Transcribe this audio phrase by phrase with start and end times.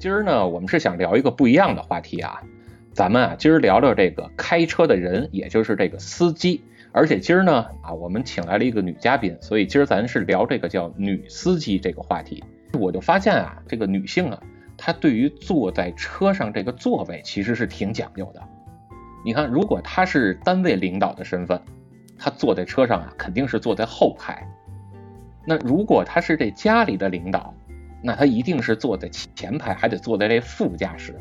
[0.00, 2.40] 今儿呢，我们是想聊一个不一样的话题啊。
[2.94, 6.64] 咱们啊，今儿聊聊这个开车的人，也就是这个司机。
[6.90, 12.42] 而且今儿呢，啊，我们请来了一个女嘉宾，所以今儿咱是聊这个叫女司机这个话题。
[12.78, 14.42] 我就发现啊，这个女性啊，
[14.78, 18.42] 她对于坐在车上这个座位其实是挺讲究的。
[19.22, 21.60] 你看，如果她是单位领导的身份，
[22.18, 24.48] 她坐在车上啊，肯定是坐在后排。
[25.44, 27.54] 那如果她是这家里的领导，
[28.02, 31.14] 那他一定是坐在前排，还得坐在这副驾驶。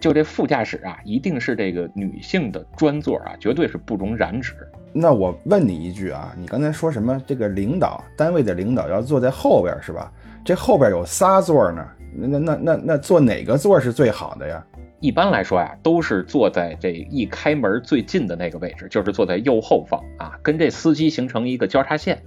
[0.00, 4.54] 就这副驾驶啊，一定是这个女性的专座啊，绝对是不容染指。
[4.92, 7.22] 那我问你一句啊，你刚才说什么？
[7.26, 10.12] 这个领导单位的领导要坐在后边是吧？
[10.44, 14.64] 这后边有仨座呢，那那那那那坐哪个座是最好的呀？
[15.00, 22.22] 一般来说呀，都是坐在这一开门最近的那个位置，就是坐在右后方啊，跟这司机形成一个交叉线。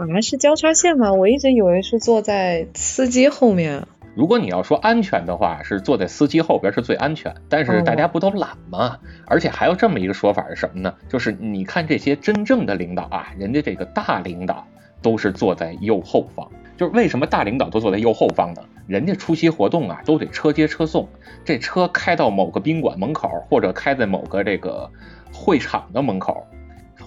[0.00, 1.12] 啊，是交叉线吗？
[1.12, 3.86] 我一直以为是坐在司机后面。
[4.14, 7.34] 如果你要说安全的话，是坐在司机后边是最安全。
[7.48, 8.98] 但是大家不都懒吗？
[9.26, 10.94] 而且还有这么一个说法是什么呢？
[11.08, 14.66] 就是你看这些真正的领导啊，人家这个大领导
[15.00, 16.50] 都是坐在右后方。
[16.76, 18.62] 就是为什么大领导都坐在右后方呢？
[18.86, 21.08] 人家出席活动啊，都得车接车送，
[21.44, 24.90] 这车开到某个宾馆门口，或者开在某个这个
[25.32, 26.46] 会场的门口。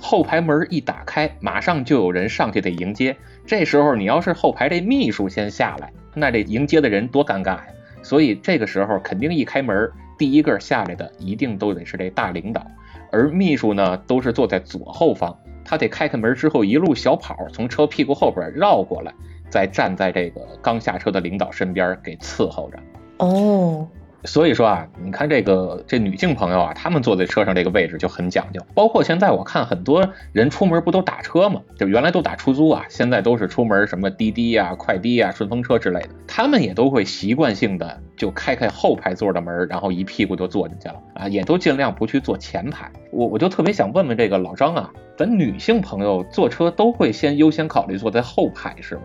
[0.04, 3.16] 后排门一打开，马上就有人上去得迎接。
[3.46, 7.68] 这时候你要是后排这秘书先下来，那这迎接的人多尴尬呀！
[8.02, 12.68] 所以这个时候肯定一开门，第一个下来的一定都得是这大领导，
[13.14, 19.14] 而秘书呢都是坐在左后方，他得开开门之后一路小跑从车屁股后边绕过来，
[19.50, 22.78] 再站在这个刚下车的领导身边给伺候着。
[23.20, 23.88] 哦。
[24.26, 28.62] 所以说啊，你看这个这女性朋友啊，她们坐在车上这个位置就很讲究。
[28.74, 31.62] 包括现在我看很多人出门不都打车吗？
[31.78, 42.92] 就原来都打出租啊，现在都是出门什么滴滴呀、快滴呀、顺风车之类的，他们也都会习惯性的就开开后排座的门，然后一屁股就坐进去了啊，也都尽量不去坐前排。
[43.12, 49.02] 我我就特别想问问这个老张啊，咱女性朋友坐车都会先优先考虑坐在后排是吗？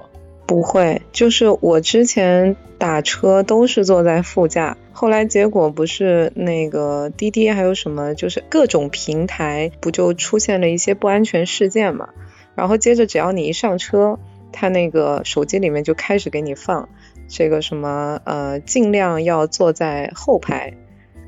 [0.46, 12.08] 不会，就是我之前打车都是坐在副驾，后来结果不是那个滴滴还有什么，就是各种平台不就出现了一些不安全事件嘛？
[12.56, 14.18] 然后接着只要你一上车，
[14.52, 16.88] 他那个手机里面就开始给你放
[17.28, 20.74] 这个什么呃，尽量要坐在后排，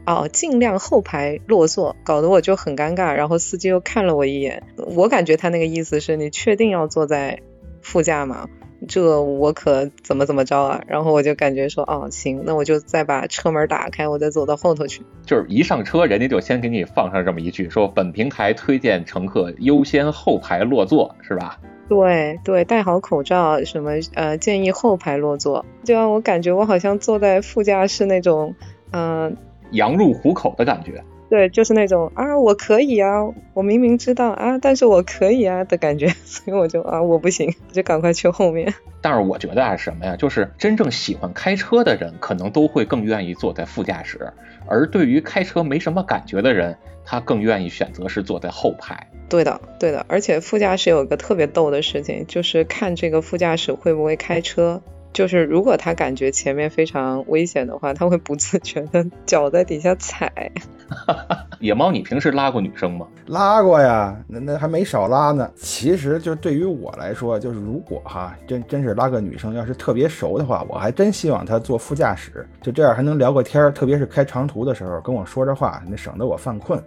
[0.04, 3.14] 哦，尽量后排落座，搞得我就很尴尬。
[3.14, 4.64] 然后司机又看了我一眼，
[4.96, 7.38] 我感觉他那个意思是你确定要坐在
[7.82, 8.48] 副驾吗？
[8.88, 10.82] 这我可怎么怎么着啊？
[10.86, 15.02] 然后我就感觉说，哦，行，那我就再把车门打开，我再走到后头去。
[15.26, 21.58] 就是一上车，人家就先给你放上这么一句，说本平台推荐乘客优先后排落座，是吧？
[21.88, 28.54] 对对，戴好口罩，什么呃，建议后排落座，就让我感觉我好像坐在副驾驶那种，
[28.92, 29.36] 嗯，
[29.72, 31.02] 羊入虎口的感觉。
[31.30, 33.20] 对，就是那种啊，我可以啊，
[33.54, 38.74] 我明明知道啊，但是我可以啊的感觉， 所以我就啊，我不行，就赶快去后面。
[39.00, 44.32] 但是我觉得啊，什么呀，就是真正喜欢开车的人，可能都会更愿意坐在副驾驶，
[44.66, 49.06] 而对于开车没什么感觉的人，他更愿意选择是坐在后排。
[49.28, 54.82] 对的，对的，而且副驾驶有个特别逗的事情，就是看这个副驾驶会不会开车。
[55.12, 60.52] 就是如果他感觉前面非常危险的话，他会不自觉的 脚在底下踩。
[60.90, 63.06] 哈 哈野猫，你平时拉过女生吗？
[63.26, 65.48] 拉过呀，那那还没少拉呢。
[65.56, 76.82] 其实就对于我来说，就是如果哈真真是拉个女生，要是特别熟的话，我还真希望她坐副驾驶，就这样还能聊个天儿，特别是开长途的时候跟我说着话，那省得我犯困。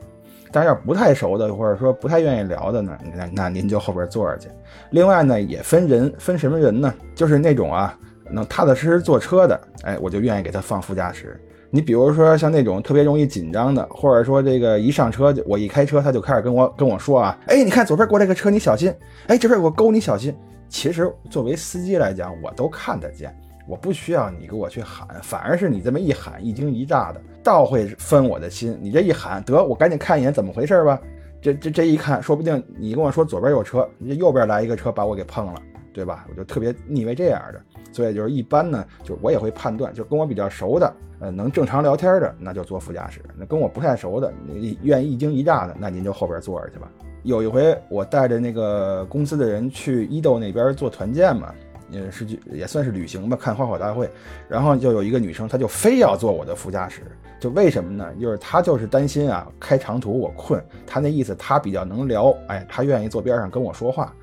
[0.52, 4.50] 但是要不太熟的，或者说不太愿意聊的呢，那那您就后边坐着去。
[4.92, 6.94] 另外呢，也分人，分什么人呢？
[7.16, 7.98] 就是那种啊。
[8.30, 11.40] 能踏踏实实坐车的，哎，我就愿意给他放副驾驶。
[11.76, 18.94] 你比如说像那种特别容易紧张的，或者说这个一上车就我一开车他就开始跟我跟我说啊，哎，你看左边过来个车，你小心，
[19.26, 20.32] 哎，这边有个沟，你小心。
[20.70, 23.36] 其实作为司机来讲，我都看得见，
[23.68, 28.78] 我不需要你给我去喊，反而是你这么一喊，一惊一乍的，倒会分我的心。
[28.80, 31.02] 你这一喊，得我赶紧看一眼怎么回事吧。
[31.42, 35.60] 这这这一看，说不定你跟我说左边有车，你这右边来一个车把我给碰了，
[35.94, 36.26] 对吧？
[36.30, 37.62] 我就特别腻歪这样的。
[37.92, 44.34] 所以就是一般呢，就我也会判断，就跟我比较熟的，呃，能正常聊天的，那就坐副驾驶；那跟我不太熟的，
[44.82, 46.90] 愿意一惊一乍的，那您就后边坐着去吧。
[47.22, 51.54] 有一回我带着那个公司的人去伊豆那边做团建嘛，
[51.94, 54.10] 呃，是也算是旅行吧，看花火大会。
[54.50, 57.04] 然后就有一个女生，她就非要坐我的副驾驶，
[57.40, 58.12] 就为什么呢？
[58.20, 60.62] 就是她就是担心啊，开长途我困。
[60.86, 64.14] 她那意思，她比较能聊，哎，她愿意坐边上跟我说话。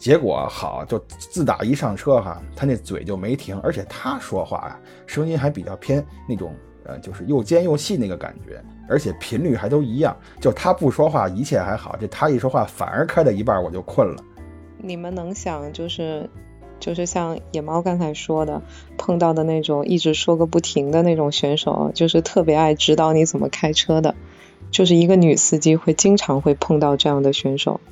[0.00, 6.54] 结果好，就自打一上车哈，他那嘴就没停，而且他说话呀，声音还比较偏那种，
[6.84, 10.16] 呃，就是又尖又细那个感觉，而且频率还都一样。
[10.40, 14.24] 就他不说话，一切还好；这他一说话，反而开到一半我就困了。
[14.78, 16.30] 你们能想，就是
[16.78, 18.62] 就是像野猫刚才说的，
[18.96, 24.14] 碰到的那种一直说个不停的那种选手，就是特别爱指导你怎么开车的，
[24.70, 27.82] 就是一个女司机会经常会碰到这样的选手。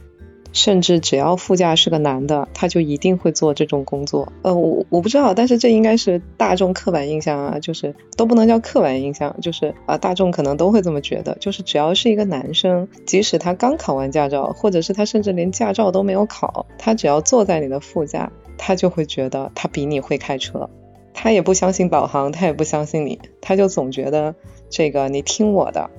[0.52, 4.32] 甚至只要副驾是个男的，他就一定会做这种工作。
[4.42, 20.70] 呃，我我不知道，但是这应该是大众刻板印象啊，就是都不能叫刻板印象，就是啊，大众可能都会这么觉得，就是只要是一个男生，即使他刚考完驾照，或者是他甚至连驾照都没有考，他只要坐在你的副驾，他就会觉得他比你会开车，
[21.14, 24.34] 他也不相信导航，他也不相信你，他就总觉得
[24.70, 25.90] 这个你听我的。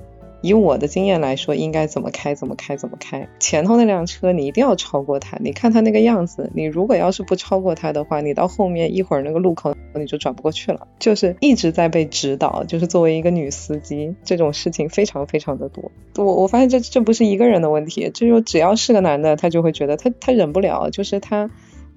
[0.42, 3.28] 以我的经验来说，应该怎么开怎么开怎么开。
[3.38, 10.86] 前头那辆车你一定要超过它，你看它那个样子，你如果要是不超过它的话，你到后面一会儿那个路口你就转不过去了。
[10.98, 15.90] 就是一直在被指导，就是作为一个女司机，这种事情非常非常的多。
[16.16, 21.50] 我我发现这这不是一个人的问题，这就只要是个男的，他就会觉得他他忍不了，就是他。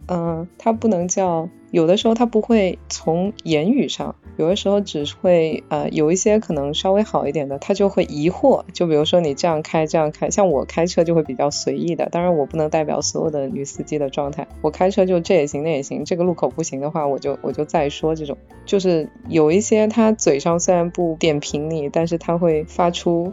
[0.07, 23.31] 嗯，他不能叫，有的时候他不会从言语上，有的时候只会呃有一些可能稍微好一点的，他就会疑惑，就比如说你这样开这样开，像我开车就会比较随意的，当然我不能代表所有的女司机的状态，我开车就这也行那也行，这个路口不行的话我就我就再说这种，就是有一些他嘴上虽然不点评你，但是他会发出，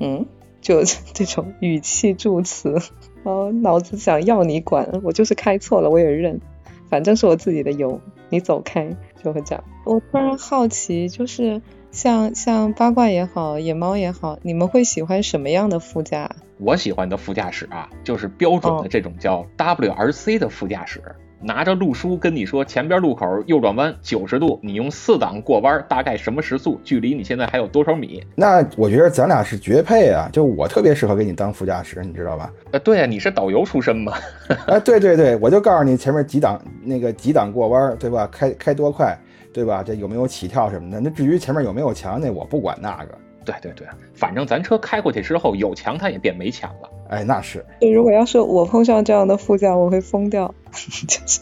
[0.00, 0.24] 嗯，
[0.62, 2.80] 就这种语气助词。
[3.24, 6.40] 哦，脑子想要你管，我就是开错了，我也认，
[6.88, 9.64] 反正是我自己的油，你走开，就会这样。
[9.84, 11.60] 我突然好奇，就是
[11.90, 16.30] 像像八卦也好，野猫也好，你们会喜欢什么样的副驾？
[16.58, 21.02] 我喜欢的副驾驶啊，就是标准的这种叫 WRC 的副驾驶。
[21.40, 26.80] 拿着路书跟你说，前边路口右转弯九十度，你用四档过弯，大概什么时速？
[26.82, 28.22] 距离你现在还有多少米？
[28.34, 30.28] 那我觉得咱俩是绝配啊！
[30.32, 32.50] 就我特别适合给你当副驾驶，你知道吧？
[32.72, 34.14] 呃，对啊，你是导游出身嘛？
[34.66, 38.26] 啊，对对对，我就告诉你前面几档那个几档过弯，对吧？
[38.32, 39.14] 开开多快，
[39.52, 39.82] 对吧？
[39.84, 40.98] 这有没有起跳什么的？
[40.98, 43.18] 那至于前面有没有墙，那我不管那个。
[43.44, 46.88] 对对对，反正咱车开过去之后，有墙它也变没墙了。
[47.08, 47.64] 哎，那是。
[47.80, 50.54] 如果要是我碰上这样的副驾，我会疯掉。
[50.72, 51.40] 就是。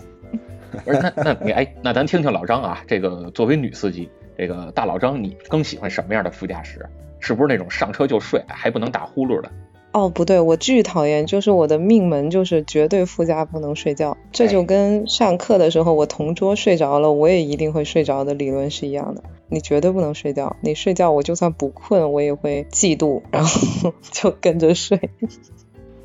[0.85, 6.87] 不是，那那你哎，那咱听听老张啊，这个作为女司机，这个大老张，你更喜欢什么样的副驾驶？
[7.21, 9.51] 是不是那种上车就睡，还不能打呼噜的？
[9.93, 19.23] 哦，不对，我巨讨厌，就是我的命门就是绝对副驾不能睡觉，这就跟上课的时候我同桌睡着了，我也一定会睡着的理论是一样的。
[19.53, 25.11] 你绝对不能睡觉，你睡觉我就算不困，我也会嫉妒，然后 就跟着睡。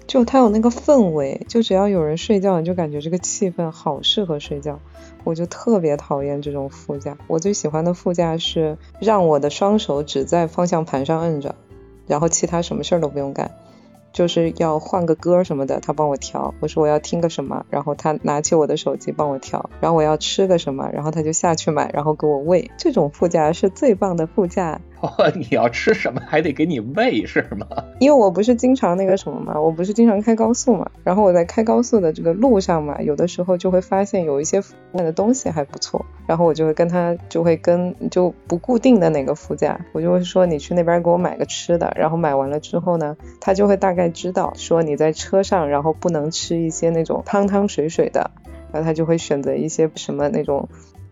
[0.06, 4.80] 就它有那个氛围，就只要有人睡觉，你就感觉这个气氛好适合睡觉。
[5.24, 11.56] 我就特别讨厌这种副驾，我最喜欢的副驾是让我的双手只在方向盘上摁着，
[12.06, 13.52] 然后其他什么事儿都不用干。
[14.18, 16.52] 就是要换个歌什么的，他帮我调。
[16.60, 19.70] 我说我要听个什么，然后他拿起我的手机帮我调。
[19.80, 22.72] 然后我要吃个什么，然后他就下去买，然后给我喂。
[22.80, 24.82] 这种副驾是最棒的副驾。
[25.02, 27.68] 哦， 你要吃什么还得给你喂是吗？
[28.00, 48.32] 因为我不是经常那个什么嘛，我不是经常开高速嘛，然后我在开高速的这个路上嘛，有的时候就会发现有一些卖的东西还不错，然后我就会跟他就会跟就不固定的那个副驾，我就会说你去那边给我买个吃的，然后买完了之后呢，他就会大概知道说你在车上，然后不能吃一些那种汤汤水水的，
[48.72, 50.68] 然后他就会选择一些什么那种。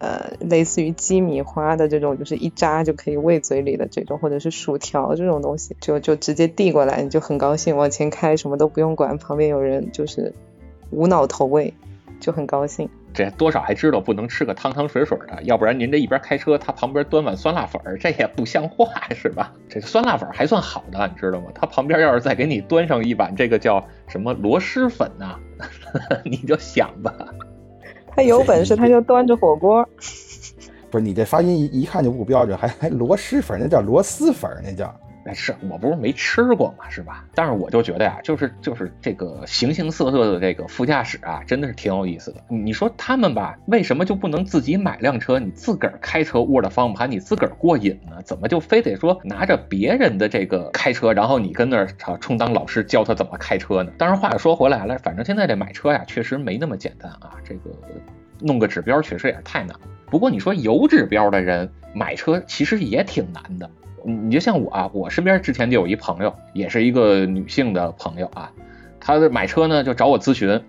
[0.05, 10.31] 呃，类似于鸡米花的这种，就是一扎就可以喂嘴里的这种，或者是薯条这种东西，就就直接递过来，你就很高兴往前开，什么都不用管，旁边有人就是
[10.91, 11.73] 无脑投喂，
[12.19, 12.87] 就很高兴。
[13.15, 18.85] 这多少还知道不能吃个汤汤水水的，要不然您这一边开车，他旁边端碗酸辣粉，这也不像话
[19.15, 19.53] 是吧？
[19.67, 21.47] 这酸辣粉还算好的，你知道吗？
[21.55, 25.39] 他旁边要是再给你端上一碗这个叫什么螺蛳粉呐，
[26.25, 27.11] 你就想吧。
[28.15, 29.87] 他有本事，他就端着火锅。
[30.89, 34.93] 不是你这发音一一看就不标准，还还螺蛳粉，那叫螺蛳粉，那叫。
[35.25, 37.25] 哎，是我不是没吃过嘛，是吧？
[37.33, 42.43] 但是我就觉得呀，就是就是这个形形色色的这个副驾驶啊，真的是挺有意思的。
[42.47, 48.21] 你说他们吧，为什么就不能自己买辆车，你自个儿开车握着方向盘，你自个儿过瘾呢？
[48.23, 53.91] 怎么就非得说拿着别人的这个开车，然后你跟那儿啊充当老师教他怎么开车呢？
[53.97, 57.31] 当然话又说回来了，反正现在这买车呀，确实没那么简单啊。
[57.43, 57.71] 这个
[58.39, 59.75] 弄个指标确实也是太难。
[60.11, 63.67] 不过你说有指标的人买车，其实也挺难的。
[64.07, 68.51] 你就像我啊，我身边之前就有一朋友，也是一个女性的朋友啊，
[68.99, 70.61] 她买车呢就找我咨询，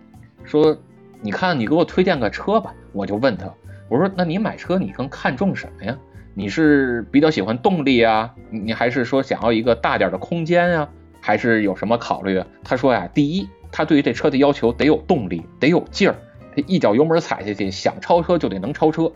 [0.44, 0.76] 说
[1.20, 3.52] 你看你给我推荐个车吧，我就问她，
[3.90, 5.96] 我说那你买车你更看重什么呀？
[6.32, 10.88] 你是比较喜欢动力啊，你还是说想要一个大点的空间啊，
[11.20, 12.46] 还是有什么考虑啊？
[12.64, 16.16] 他说呀，第一，他对于这车的要求得有动力，得有劲儿，
[16.66, 19.12] 一脚油门踩下去想超车就得能超车。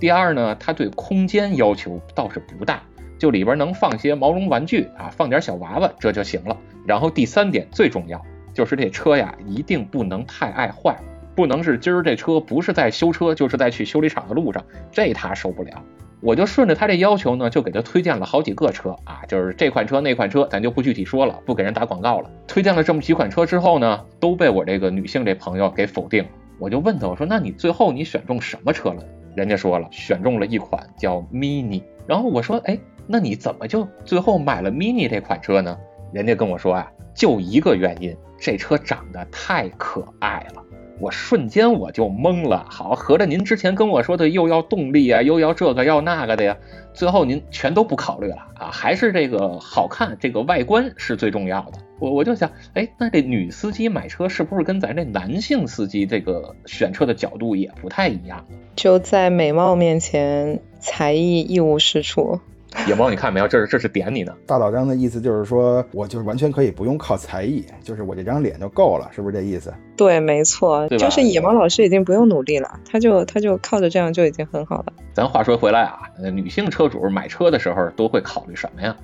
[0.00, 2.82] 第二呢，他对空间要求倒是不大。
[3.20, 6.56] 就里边能放些毛绒玩具啊，放点小娃娃，这就行了。
[6.86, 8.20] 然后第三点最重要，
[8.54, 10.96] 就是这车呀，一定不能太爱坏，
[11.36, 15.82] 不能是今儿这车不是在修车，就是在去修理厂的路上，这他受不了。
[16.22, 22.30] 我就顺着他这要求呢，就给他推荐了好几个车啊，就是这款车那款车，咱就不具体说了，不给人打广告了。
[22.48, 26.30] 推荐了这么几款车之后呢，都被我这个女性这朋友给否定了。
[26.58, 29.04] 我就问他，我说那你最后你选中什么车了？
[29.34, 31.82] 人家说了，选中了一款叫 Mini。
[32.06, 32.78] 然后我说，哎。
[33.12, 35.76] 那你怎么就最后买了 Mini 这款车呢？
[36.12, 40.62] 人家跟我说啊，就一个原因，这车长得太可爱了。
[41.00, 42.64] 我瞬间我就懵了。
[42.70, 46.56] 好，合着您之前跟我说的又要动力啊，又要这个要那个的呀，
[46.94, 48.70] 最后您全都不考虑了啊？
[48.70, 51.78] 还是这个好看，这个外观是最重要的。
[51.98, 58.44] 我我就想，哎，那这女司机买车是不是跟咱这男性司机这个选车的角度也不太一样？
[58.76, 62.40] 就在美貌面前，才艺一无是处。
[62.86, 63.48] 野猫，你看没有？
[63.48, 64.32] 这是这是点你呢。
[64.46, 69.74] 大老张的意思就是说，我就是完全可以不用靠才艺，就是我这张脸就够了，是不是这意思？
[69.96, 74.92] 对，没错，就是野猫老师已经不用努力了，他就他就靠着这样就已经很好了。
[75.12, 75.98] 咱话说回来啊，
[76.32, 78.96] 女性车主买车的时候都会考虑什么呀？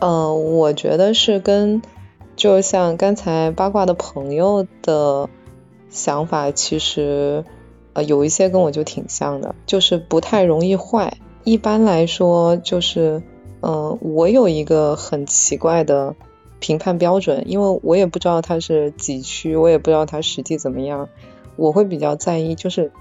[0.00, 1.82] 呃，我觉得是跟
[2.36, 5.28] 就像刚才八卦的朋友的
[5.90, 7.44] 想法，其实
[7.94, 11.18] 呃有一些跟我就挺像的，就是不太容易坏。
[11.48, 13.22] 一般来说，就是，
[13.62, 16.14] 嗯，我有一个很奇怪的
[16.60, 21.08] 评判标准，因为我也不知道它是几区，我也不知道它实际怎么样。
[21.56, 22.92] 我会比较在意，就是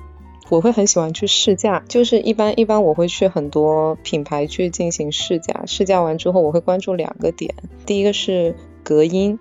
[0.48, 7.54] 我会很喜欢去试驾，就是一般一般我会去很多品牌去进行试驾，试驾完之后我会关注两个点，
[7.86, 9.38] 第一个是隔音，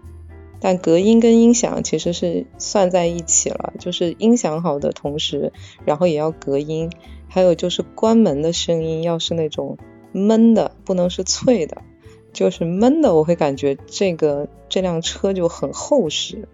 [0.59, 5.53] 但隔音跟音响其实是算在一起了，就是音响好的同时，
[5.85, 6.91] 然后也要隔音。
[7.37, 9.77] 还有就是关门的声音要是那种
[10.11, 11.83] 闷的，不能是脆的，
[12.33, 16.49] 就是闷的，我会感觉这个这辆车就很厚实，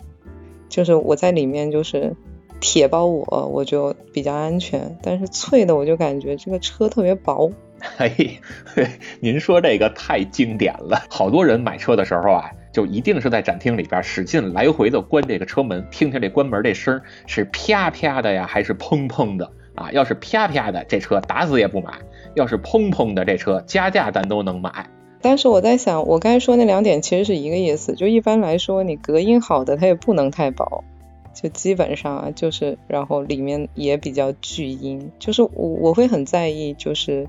[0.69, 2.17] 就是我在里面就是
[2.59, 7.53] 铁包我我就比较安全，但是脆的我就感觉这个车特别薄。
[7.79, 8.41] 嘿
[9.23, 19.53] 您说这个太经典了，好多人买车的时候啊，就一定是在展厅里边使劲来回的关这个车门，听听这关门这声是啪啪的呀，还是砰砰的。
[19.75, 21.95] 啊，要是啪啪的这车打死也不买，
[22.35, 24.91] 要是砰砰的这车加价咱都能买。
[25.21, 30.85] 但是我在想，我刚才说那两点其实是一个意思，就一般来说你隔音好的它也不能太薄，
[31.33, 37.29] 就基本上啊就是，然后里面也比较巨音，就是我我会很在意，就是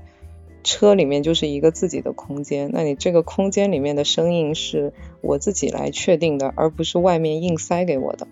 [0.64, 8.26] 车里面就是一个自己的空间，那你这个空间里面的声音是我自己来确定的，而不是外面硬塞给我的。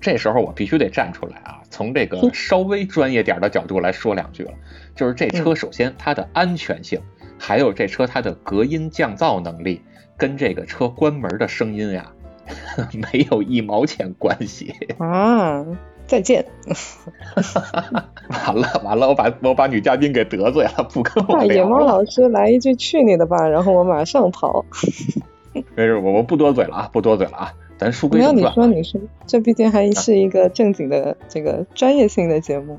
[0.00, 4.52] 这时候我必须得站出来啊，从这个稍微专业点的角度来说两句了。
[4.94, 7.00] 就是这车首先它的安全性，
[7.38, 9.82] 还有这车它的隔音降噪能力，
[10.16, 12.12] 跟这个车关门的声音呀，
[13.12, 15.64] 没有一毛钱关系啊！
[16.06, 16.44] 再见。
[18.46, 21.56] 完了完了，我把我把女嘉宾给得罪了，不跟我聊。
[21.56, 24.64] 野猫老师来一句去你的吧，然后我马上跑。
[25.76, 27.52] 没事，我我不多嘴了啊，不多嘴了啊。
[27.78, 28.36] 咱书归正传。
[28.36, 32.78] 没有你说你说，这毕竟还是一个正经的这个专业性的节目。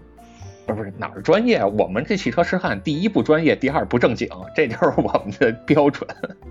[0.68, 1.56] 不是不是哪儿专业？
[1.58, 6.08] 啊我们这汽车痴汉，第一不专业，第二不正经，这就是我们的 标准。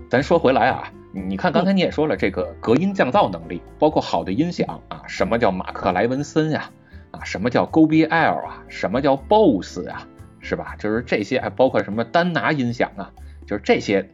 [0.09, 6.69] 咱说回来啊，你看刚才你也说了，这个隔音降噪能力，包括好的音响啊，什么叫马克莱文森呀？
[7.11, 8.61] 啊，什么叫 g o b L 啊？
[8.67, 10.05] 什么叫 BOSS 啊？
[10.41, 10.75] 是吧？
[10.77, 13.13] 就是这些，还包括什么丹拿音响啊？
[13.47, 14.09] 就是这些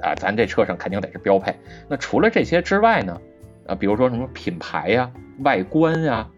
[0.00, 1.52] 啊，咱这车上肯定得是标配。
[1.88, 3.20] 那除了这些之外呢？
[3.66, 6.28] 啊，比如说什么品牌呀、外观呀，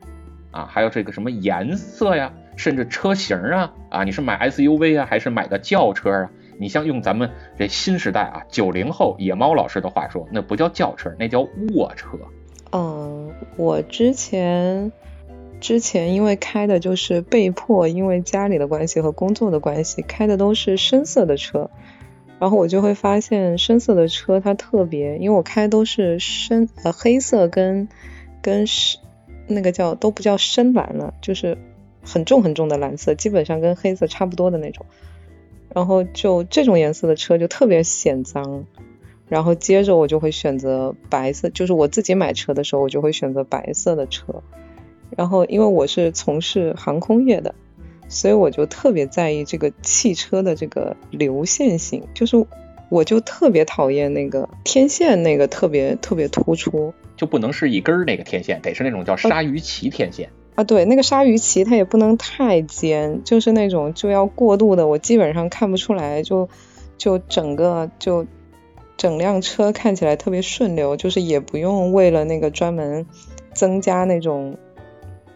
[0.51, 6.31] 啊，还有这个什么颜色呀，甚至车型啊，啊，你是买 SUV 啊，还是买个轿车啊？
[6.57, 11.41] 你像用咱们这新时代啊，九零后野猫老师的话说，那不叫轿车，那叫
[11.75, 12.17] 卧车。
[12.71, 14.93] 嗯，我之前
[15.61, 21.71] 之前因为开的就是被迫，因为家里的关系和工作的关系，开的都是深色的车。
[22.45, 27.89] 然后我就会发现深色的车它特别，因为我开都是深呃黑色跟
[28.43, 29.01] 跟深
[29.47, 31.57] 那个叫都不叫深蓝了，就是
[32.03, 34.85] 很重很重的蓝色，基本上跟黑色差不多的那种。
[35.73, 38.67] 然后就这种颜色的车就特别显脏。
[39.27, 44.43] 然后接着我就会选择白色，就是我自己买车的时候我就会选择白色的车。
[45.17, 47.55] 然后因为我是从事航空业的。
[48.15, 52.47] 所以我就特别在意这个汽车的这个流线型，就是
[52.89, 60.63] 我就特别讨厌那个天线那个特别特别突出，就不能是一根儿那个天线，得是那种叫鲨鱼鳍天线啊。
[60.63, 66.49] 对，那个鲨鱼鳍它也不能太尖，就是那种就要过度的，我基本上看不出来，就
[66.97, 68.25] 就整个就
[68.97, 73.07] 整辆车看起来特别顺溜，就是也不用为了那个专门
[73.53, 74.57] 增加那种。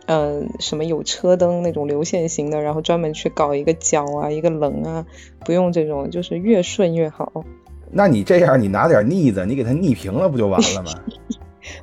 [0.08, 5.04] 嗯，什么有车灯那种流线型的，然后专门去搞一个角啊，一个棱啊，
[5.44, 7.44] 不用这种，就是越顺越好。
[7.90, 10.90] 那你这样，你拿点腻子，你给它腻平了，不就完了吗？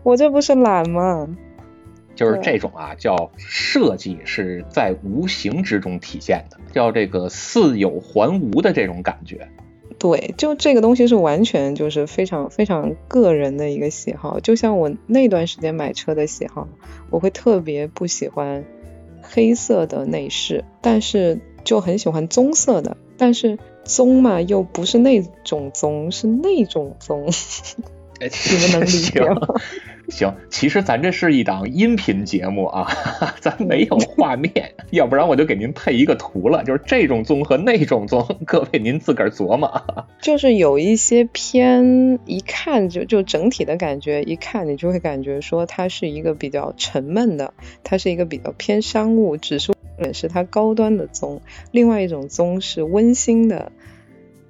[0.01, 1.27] 我这不是懒吗？
[2.15, 9.47] 就是这种啊，叫设计是在无形之中体现的，叫这个似有还无的这种感觉。
[9.97, 16.67] 对，就这个东西是完全就是非常非常个人的一个喜好，就像我那段时间买车的喜好，
[17.15, 18.65] 我会特别不喜欢
[19.21, 27.31] 黑色的内饰，但是就很喜欢棕色的，但是棕嘛又不是那种棕，是那种棕，
[28.51, 29.39] 你们能理解吗？
[30.09, 32.87] 行，其实咱这是一档音频节目啊，
[33.41, 39.81] 咱没有画面，要不然我就给您配一个图了，就是这种棕和那种棕，各位您自个儿琢磨。
[40.21, 51.41] 就是有一些偏，一看就就整体的感觉，一看你就会感觉说它是一个比较沉闷的，它是一个比较偏商务，只是也是它高端的棕。
[51.71, 53.71] 另外一种棕是温馨的，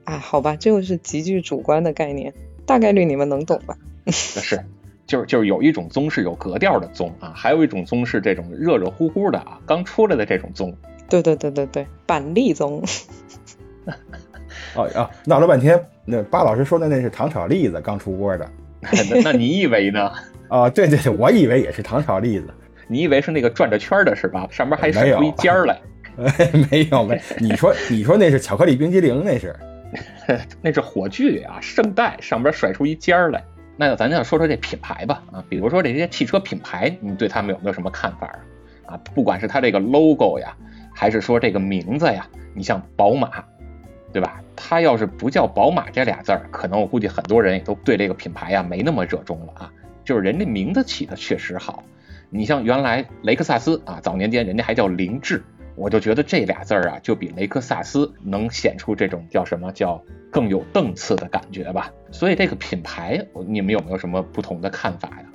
[0.03, 2.34] 啊，好吧，这个是极具主观的概念，
[2.65, 3.75] 大概率你们能懂吧？
[4.07, 4.60] 是。
[5.07, 10.75] 就是就是有一种棕是有格调的棕啊，还有一种棕是这种热热乎乎的啊，刚出来的这种棕。
[11.07, 12.84] 对对对对对，板栗棕。
[14.74, 18.50] 哦啊，闹了半天，那巴老师说的那是糖炒栗子刚出锅的。
[19.24, 20.12] 那你以为呢？
[20.48, 22.48] 啊，对对对，我以为也是糖炒栗子。
[22.88, 24.48] 你以为是那个转着圈的是吧？
[24.50, 25.79] 上面还甩出一尖儿来。
[26.71, 29.56] 没有没，你说你说那是巧克力冰激凌那是？
[30.62, 33.43] 那是火炬啊，圣代上边甩出一尖儿来。
[33.78, 38.34] 那咱就说说这品牌吧，啊，比如说这些汽车品牌，你对他们有没有什么看法
[38.86, 38.98] 啊？
[39.13, 40.56] 不管是它这个 logo 呀，
[40.93, 43.43] 还是说这个名字呀，你像宝马，
[44.13, 44.41] 对吧？
[44.56, 49.71] 它要是不叫宝马这俩字儿，可能我估计很多人也都对这个品牌呀没那么热衷了啊。
[50.06, 51.84] 就是人家名字起的确实好，
[52.30, 55.43] 你像原来雷克萨斯啊，早年间人家还叫凌志。
[55.75, 61.91] 我就觉得这俩字儿啊，就比雷克萨斯能显出这种叫什么叫更有档次的感觉吧。
[62.11, 65.25] 所以这个品牌，你们有没有什么不同的看法呀？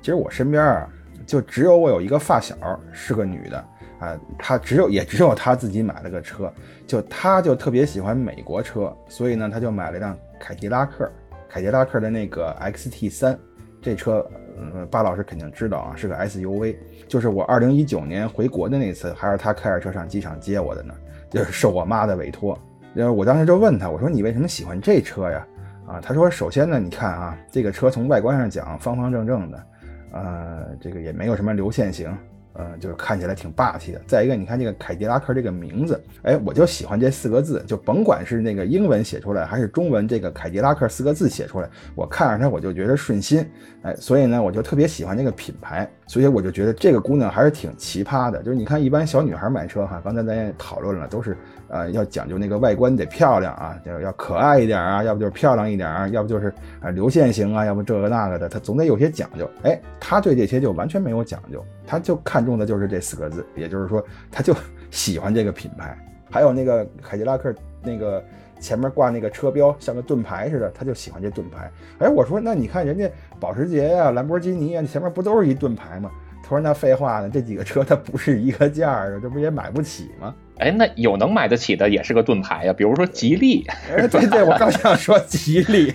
[0.00, 0.88] 其实我身边啊，
[1.26, 2.56] 就只有我有一个发小
[2.92, 3.58] 是个女的
[3.98, 6.52] 啊，她只有也只有她自己买了个车，
[6.86, 11.10] 就她就特别喜欢美国车，所以呢，她就买了一辆凯迪拉克，
[11.48, 13.38] 凯迪拉克的那个 XT 三，
[13.82, 14.24] 这车。
[14.60, 20.94] 嗯，巴老师肯定知道啊，是个 SUV，就是我二零一九年回国的那次，还是他开着车上机场接我的呢，
[21.30, 22.58] 就是受我妈的委托。
[22.94, 25.46] 然后，我当时就问他，我说你为什么喜欢这车呀？
[25.86, 29.66] 啊，他说首先呢，你看啊，这个车从外观上讲方方正正的，
[30.12, 32.14] 呃，这个也没有什么流线型。
[32.58, 34.00] 嗯，就是看起来挺霸气的。
[34.06, 43.48] 再一个，你看这个凯迪拉克这个名字，哎，我就喜欢这四个字，就甭管是那个英文写出来，还是中文这个凯迪拉克四个字写出来，我看着它我就觉得顺心，
[43.82, 45.88] 哎，所以呢，我就特别喜欢这个品牌。
[46.08, 48.42] 所以我就觉得这个姑娘还是挺奇葩的。
[48.42, 51.36] 就是你看，一般小女孩买车哈，刚才咱也讨论了，都是
[51.68, 59.48] 呃要讲究那个外观得漂亮啊，要要可爱一点啊，要不就是漂亮一点啊，要不就是啊流线型啊，要不这个那个的，她总得有些讲究。
[59.62, 64.52] 哎，她对这些就完全没有讲究，她就看中的就是这四个字，也就是说，她就
[64.90, 65.96] 喜欢这个品牌。
[66.30, 68.24] 还有那个凯迪拉克那个。
[68.60, 71.70] 前面挂那个车标像个盾牌似的，他就喜欢这盾牌。
[71.98, 76.10] 哎，我说那你看人家保时捷呀、兰博基尼呀，前面不都是一盾牌吗？
[76.42, 80.34] 他说那废话呢，这几个车它不是一个价的，这不也买不起吗？
[80.58, 83.66] 哎，那有能买得起的也是个盾牌呀，比如说吉利。
[83.90, 85.94] 哎，对对，我刚想说吉利，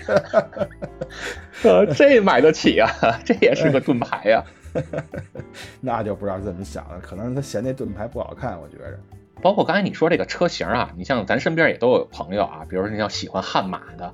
[1.63, 2.89] 呃， 这买得起啊，
[3.25, 4.43] 这也是个盾牌呀。
[5.81, 8.99] 那就不知道怎么想了，可能他嫌那盾牌不好看，我觉着。
[9.43, 14.13] 包括刚才你说这个车型啊，你像咱身边也都有朋友啊，比如说你像喜欢悍马的，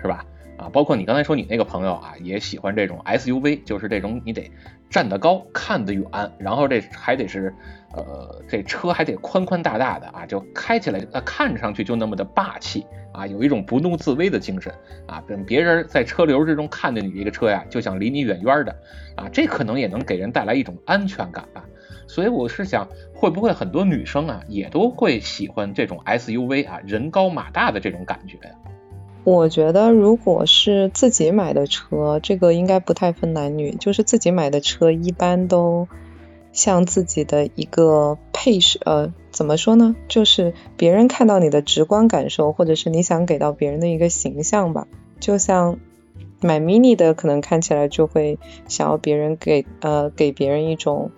[0.00, 0.24] 是吧？
[0.56, 4.50] 啊，包括你刚才说你那个朋友啊，也喜欢这种 SUV，就是这种你得
[4.88, 6.06] 站得高、看得远，
[6.38, 7.54] 然后这还得是，
[7.92, 14.72] 呃，这车还得宽宽大大的啊，就开起来呃看上去就那么的霸气啊，有一种不怒自威的精神
[15.06, 18.74] 啊，跟别人在车流之中看见你这个车呀，就想离你远远的
[19.16, 21.62] 啊，这可能也能给人带来一种安全感吧。
[22.06, 28.54] 所以我是想，会不会很多女生啊，也都会喜欢这种 SUV 啊，人高马大的这种感觉呀？
[29.24, 33.70] 我觉得，如果是自己买的车，这个应该不太分男女。
[33.70, 35.86] 就是自己买的车，一般都
[36.52, 39.94] 像自己的一个配饰，呃，怎么说呢？
[40.08, 44.88] 就是别人看到你的直观感受，或者是你想给到别人的一个形象吧。
[45.20, 45.78] 就像
[46.40, 51.12] 买 mini 的，可能看起来就会想要别人给，呃，给别人一种，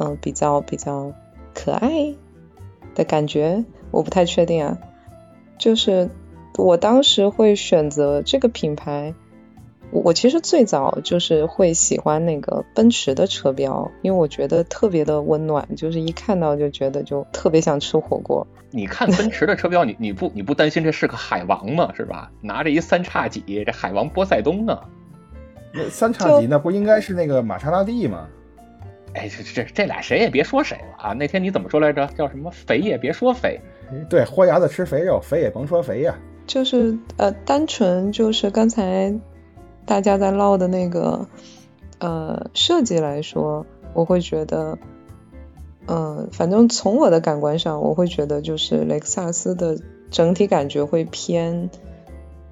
[0.00, 1.12] 嗯，比较比较
[1.54, 2.14] 可爱
[2.94, 3.64] 的感觉。
[3.90, 4.78] 我不太确定啊，
[5.58, 6.10] 就是。
[6.56, 9.14] 我当时会选择这个品牌，
[9.92, 18.44] 我其实最早就是会喜欢那个奔驰的车标，因为我觉得特别的温暖，就是一看到就觉得就特别想吃火锅。
[18.72, 21.92] 你看奔驰的车标，你你不你不担心这是个海王吗？
[21.94, 22.32] 是吧？
[22.40, 24.80] 拿着一三叉戟，这海王波塞冬呢？
[25.72, 28.26] 那三叉戟那不应该是那个玛莎拉蒂吗？
[29.14, 31.12] 哎，这这这俩谁也别说谁了啊！
[31.12, 32.06] 那天你怎么说来着？
[32.16, 32.50] 叫什么？
[32.50, 33.60] 肥也别说肥。
[34.10, 36.14] 对，豁牙子吃肥肉，肥也甭说肥呀。
[36.46, 39.14] 就是呃，单纯就是刚才
[39.86, 41.26] 大家在唠的那个
[41.98, 44.78] 呃设计来说，我会觉得，
[45.86, 49.78] 嗯，反正从我的感官上，我会觉得就是雷克萨斯的
[50.10, 51.70] 整体感觉会偏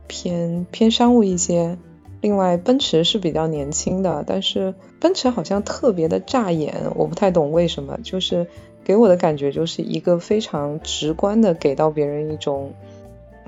[0.06, 1.78] 偏偏商务一些。
[2.20, 8.46] 另外，奔驰是比较年轻的，但是奔驰好像特别的扎眼，我不太懂为什么，就是
[8.84, 12.72] 给我的感觉就是一个非常直观的给到别人一种。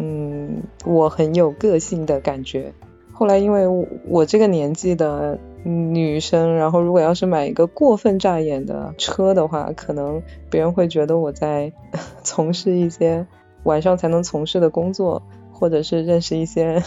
[0.01, 2.73] 嗯，我很有个性的感觉。
[3.13, 3.67] 后来因为
[4.07, 11.73] 我这个年纪的女生，然后如果要是买一个过分扎眼的车的话，可能别人会觉得我在
[12.23, 13.27] 从事一些
[13.65, 16.81] 晚上才能从事的工作，或者是认识一些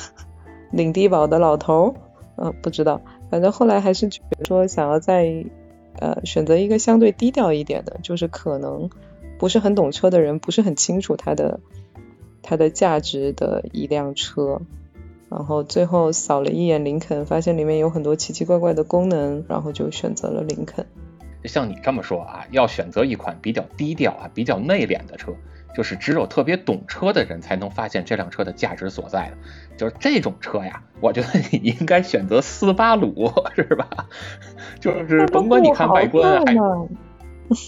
[0.72, 1.96] 领低保的老头。
[2.36, 5.46] 呃，不知道，反正后来还是觉得说想要在
[6.00, 8.90] 呃选择一个相对低调一点的，就是可能
[9.38, 11.60] 不是很懂车的人不是很清楚它的。
[12.44, 14.62] 它的价值的一辆车，
[15.30, 20.88] 然后最后扫了一眼林肯，发现里面有很多奇奇怪怪的功能，然后就选择了林肯。
[21.46, 25.34] 像你这么说啊，要选择一款比较低调啊、比较内敛的车，
[25.76, 29.38] 就是只有特别懂车的人才能发现这辆车的价值所在的。
[29.78, 33.88] 就是这种车呀，我觉得你应该选择斯巴鲁，是吧？
[34.80, 36.56] 就是甭管你看外观还。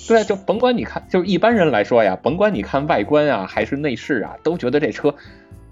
[0.07, 5.13] 对，就甭管你看，就是一般人来说呀，甭管你看外观啊还是内饰啊，都觉得这车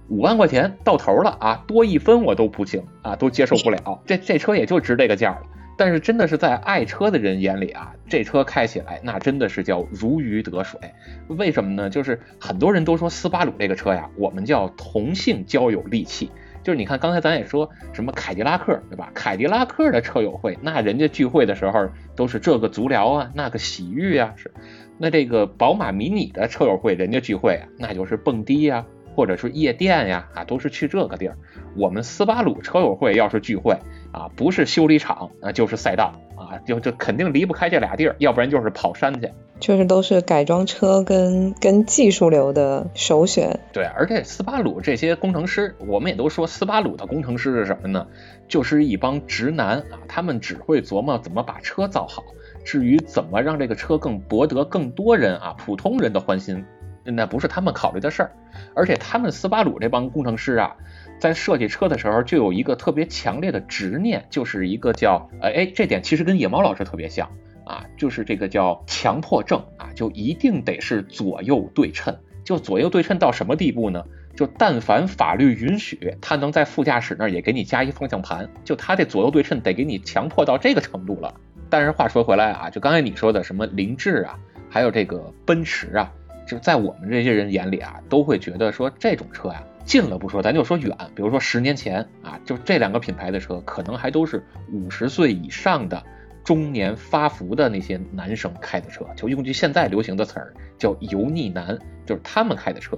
[0.10, 4.02] 五万块钱到头了啊，多一分我都不行啊，都接受不了。
[4.06, 5.42] 这这车也就值这个价了。
[5.82, 10.80] 但是真的是在爱车的人眼里啊，这车开起来那真的是叫如鱼得水。
[11.28, 11.90] 为什么呢？
[11.90, 16.30] 就是很多人都说斯巴鲁这个车呀，我们叫同性交友利器。
[16.62, 19.10] 就是你看，刚才咱也说什么凯迪拉克，对吧？
[19.16, 24.54] 凯迪拉克的车友会，那人家聚会的时候都是这个足疗啊，那个洗浴啊，是。
[25.00, 31.36] 那这个宝马迷你的车友会，人家聚会啊，那就是蹦迪呀，或者是夜店呀，啊，都是去这个地儿。
[31.76, 33.76] 我们斯巴鲁车友会要是聚会
[34.12, 39.32] 啊，不是修理厂，那就是赛道啊，就就肯定离不开这俩地儿，要不然就是跑山去。
[39.60, 43.60] 就是都是改装车跟跟技术流的首选。
[43.72, 48.08] 对，而且斯巴鲁这些工程师，我们也都说斯巴鲁的工程师是什么呢？
[48.48, 52.24] 就是一帮直男啊，他们只会琢磨怎么把车造好，
[52.66, 56.66] 至于怎么让这个车更博得更多人啊普通人的欢心，
[57.04, 58.32] 那不是他们考虑的事儿。
[58.74, 60.76] 而且他们斯巴鲁这帮工程师啊，
[61.22, 67.30] 在设计车的时候就有一个特别强烈的执念，就是一个叫哎哎，这点其实跟野猫老师特别像。
[67.64, 72.18] 啊，就是这个叫强迫症啊，就一定得是左右对称。
[72.44, 74.04] 就左右对称到什么地步呢？
[74.36, 78.50] 就但凡法律允许，他能在副驾驶那儿也给你加一方向盘。
[78.66, 81.36] 就他这左右对称得给你强迫到这个程度了。
[81.70, 86.12] 但是话说回来啊，就刚才你说的什么凌志啊，还有这个奔驰啊，
[86.48, 96.04] 就在我们这些人眼里啊，都会觉得说这种车呀，近了不说，咱就说远，比如说十年前啊，就这两个品牌的车，可能还都是五十岁以上的。
[96.44, 102.98] 中年发福的那些男生开的车，就用句现在流行的词儿叫油腻男，就是他们开的车。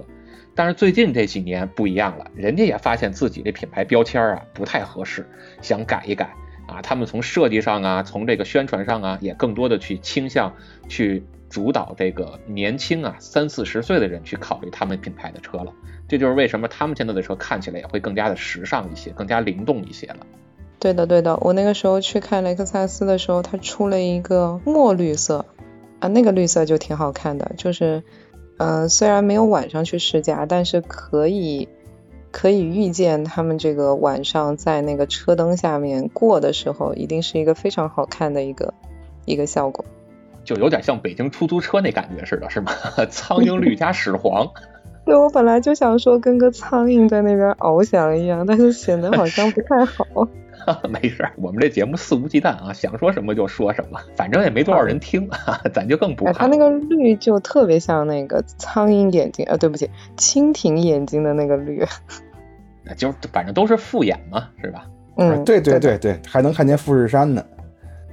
[0.54, 5.28] 但是最近这几年不一样了，人家也发现自己这品牌标签啊不太合适，
[5.60, 6.32] 想改一改
[6.66, 6.80] 啊。
[6.80, 10.54] 他们从设计上啊，从这个宣传上啊，也更多的去倾向
[10.88, 11.22] 去
[11.54, 15.72] 主导这个年轻啊三四十岁的人去考虑他们品牌的车了。
[16.08, 20.16] 这就是为什么他们现在的车看起来也会更加的时尚一些，更加灵动一些了。
[20.80, 21.36] 对的，对的。
[21.40, 25.46] 我那个时候去看雷克萨斯的时候，它出了一个墨绿色
[26.00, 27.52] 啊，那个绿色就挺好看的。
[27.56, 28.02] 就是，
[28.56, 31.68] 嗯，虽然没有晚上去试驾，但是可以
[32.32, 38.74] 可以预见他们这个晚上在那个车灯下面过的时候，一定是一个非常好看的一个
[39.24, 39.84] 一个效果。
[40.44, 42.72] 就有点像北京出租车那感觉似的，是吗？
[43.10, 44.48] 苍蝇绿加屎黄。
[45.04, 50.06] 对，我本来就想说跟个苍蝇在那边翱翔一样，但是显得好像不太好。
[50.88, 55.28] 没事，我们这节目肆无忌惮啊，想说什么就说什么，反正也没多少人听，
[55.74, 56.32] 咱就更不怕。
[56.32, 61.84] 它那个绿就特别像那个苍蝇眼睛，呃，对不起，蜻蜓眼睛的那个绿。
[62.96, 64.86] 就反正都是复眼嘛，是吧？
[65.16, 67.44] 嗯，对对对对，还能看见富士山呢。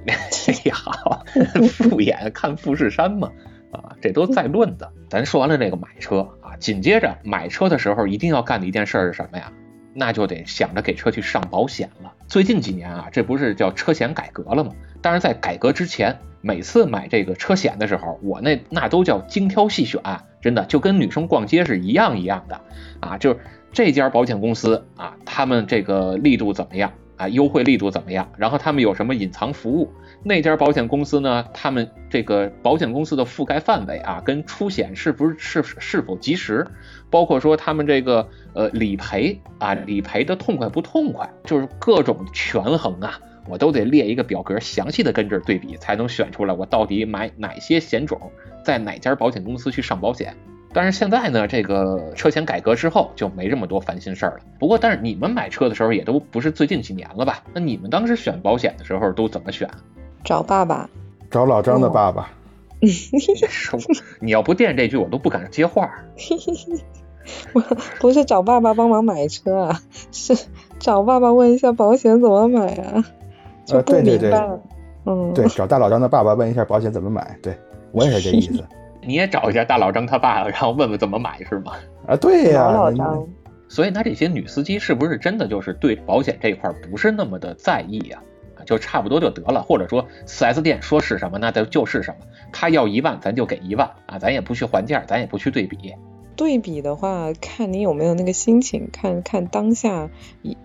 [0.08, 1.24] 哎好，
[1.70, 3.32] 复眼看富士山嘛。
[3.72, 4.92] 啊，这都在论的。
[5.10, 9.54] 咱说完了这个买车啊，紧接着买车的时候一定要干的一件事是什么呀？
[9.94, 12.12] 那就得想着给车去上保险了。
[12.28, 14.74] 最近几年啊，这不是叫车险改革了吗？
[15.02, 20.02] 但是在改革之前，每次买这个车险的时候，我那那都叫精挑细选，
[20.42, 22.60] 真的就跟女生逛街是一样一样的
[23.00, 23.18] 啊。
[23.18, 23.40] 就是
[23.72, 27.28] 这家保险公司啊，他们这个力度怎么样啊？
[27.30, 28.32] 优惠力度怎么样？
[28.38, 29.92] 然后他们有什么隐藏服务？
[30.24, 31.46] 那家保险公司呢？
[31.54, 36.66] 他们这个保险公司的覆盖范围啊，跟出险是不是是是否及时，
[37.10, 48.32] 包括说他们这个呃理赔啊，理赔的痛快不痛快，就是各种权衡啊，我都得列一个表格，详细的跟这对比，才能选出来我到底买哪些险种，
[48.64, 50.36] 在哪家保险公司去上保险。
[50.74, 54.40] 但是现在呢，这个车险改革之后就没这么多烦心事儿了。
[54.60, 57.44] 不过，但是你们买车的时候也都不是最近几年了吧？
[57.54, 59.70] 那你们当时选保险的时候都怎么选？
[60.24, 60.90] 找爸爸，
[61.30, 62.30] 找老张的爸爸。
[64.20, 65.90] 你要不垫这句，我都不敢接话。
[67.54, 67.62] 不
[68.00, 69.82] 不是找爸爸帮忙买车啊，
[70.12, 70.36] 是
[70.80, 73.06] 找爸爸问一下保险怎么买啊？
[73.66, 74.60] 就不明白。
[75.06, 77.38] 嗯，对，找大老张的爸爸问一下保险怎么买。
[77.44, 77.56] 对
[77.92, 78.64] 我也是这意思。
[79.02, 81.74] 你也找一下大老张他爸，然后问问怎么买是吗？
[82.08, 82.72] 啊，对呀。
[82.72, 83.28] 老张。
[83.68, 88.22] 所以那这些女司机是不是真的就是对保险这块不是那么的在意呀？
[88.66, 92.28] 就差不多就得了，或者说四 S 店说是什么，那就就是什么。
[92.54, 95.96] 他要一万，咱就给一万啊，咱也不去还价，咱也不去对比。
[96.36, 100.10] 对比的话，看你有没有那个心情，看看当下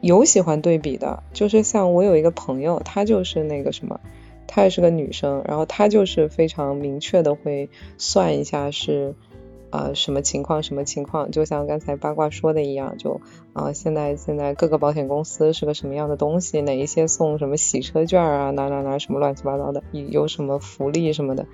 [0.00, 1.22] 有喜欢对比的。
[1.32, 4.00] 就是像我有一个朋友，他就是那个什么，
[4.46, 9.14] 她也是个女生，然后她就是非常明确的会算一下是。
[9.68, 10.62] 呃，什么情况？
[10.62, 11.32] 什么情况？
[11.32, 13.20] 就像刚才八卦说的一样，就
[13.52, 16.62] 啊，现在现在各个保险公司是个什么样的东西？
[16.62, 18.52] 哪一些送什么洗车券啊？
[18.52, 19.82] 哪哪哪什么乱七八糟的？
[19.90, 21.44] 有什么福利什么的？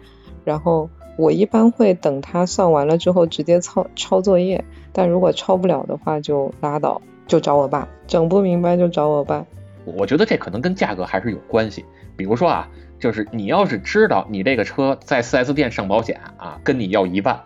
[0.45, 7.89] 然后我一般会等他算完了之后直接抄抄作业，但如果抄不了的话就拉倒，就找我爸。
[8.07, 9.45] 整不明白就找我爸。
[9.85, 11.85] 我觉得这可能跟价格还是有关系。
[12.17, 17.41] 比如说啊，就是你要是知道你这个车在 4S 店上保险啊，跟你要一万。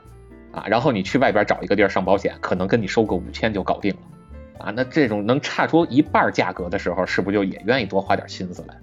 [0.53, 8.75] 啊，然后你去外边找一个地儿上保险，可能跟你收个五千就搞定了，啊，那这种能差出一半价格的时候，是不是就也愿意多花点心思来？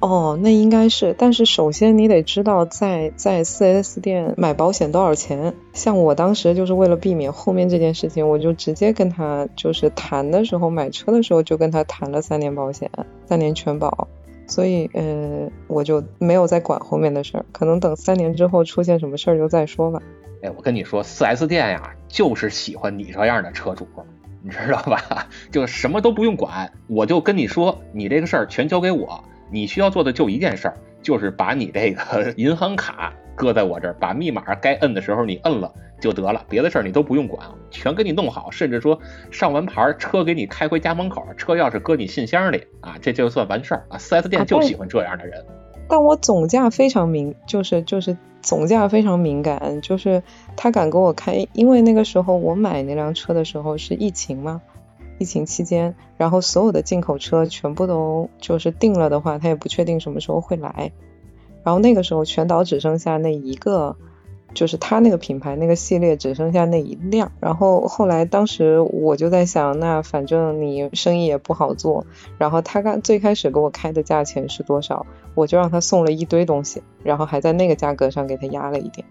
[0.00, 5.54] 哦，那应该是，但是首先你得知道在在四 S 店买保险多少钱。
[5.72, 12.90] 像我当时就是为了避免后面这件事情，我就直接跟他就是谈的时候买车的时候就跟他谈了三年保险，
[13.24, 14.08] 三年全保，
[14.46, 20.00] 所以嗯我就没有再管后面的事儿，可能等三年之后出现什么事儿就再说吧。
[20.42, 23.86] 哎，我跟你说，4S 店呀，就是喜欢你这样的车主，
[24.42, 25.26] 你知道吧？
[25.50, 38.98] 就什么都不用管，我就跟你说，你这个事儿全交给我，你需要做的就一件事儿，就是把你这个银行卡搁在我这儿，把密码该摁的时候你摁了就得了，别的事儿你都不用管，全给你弄好，甚至说
[39.30, 43.98] 上完牌，车给你开回家门口，车钥匙搁你信箱里啊，这就算完事儿啊。
[43.98, 45.44] 4S 店就喜欢这样的人。
[45.88, 50.22] 但我总价非常敏，就是就是总价非常敏感，就是
[50.56, 54.62] 他敢给我开，因为那个时候我买那辆车的时候是疫情嘛，
[55.18, 60.92] 疫情期间，然后所有的进口车全部都就是定了的话，他也不确定什么时候会来，
[61.64, 63.96] 然后那个时候全岛只剩下那一个。
[64.52, 72.06] 就是他那个品牌那个系列只剩下那一辆，然后后来当时我就在想，那反正你生意也不好做，
[72.38, 79.04] 然后他刚最开始给我开的价钱是多少，我就让他送了一堆东西，然后还在那个价格上给他压了一点。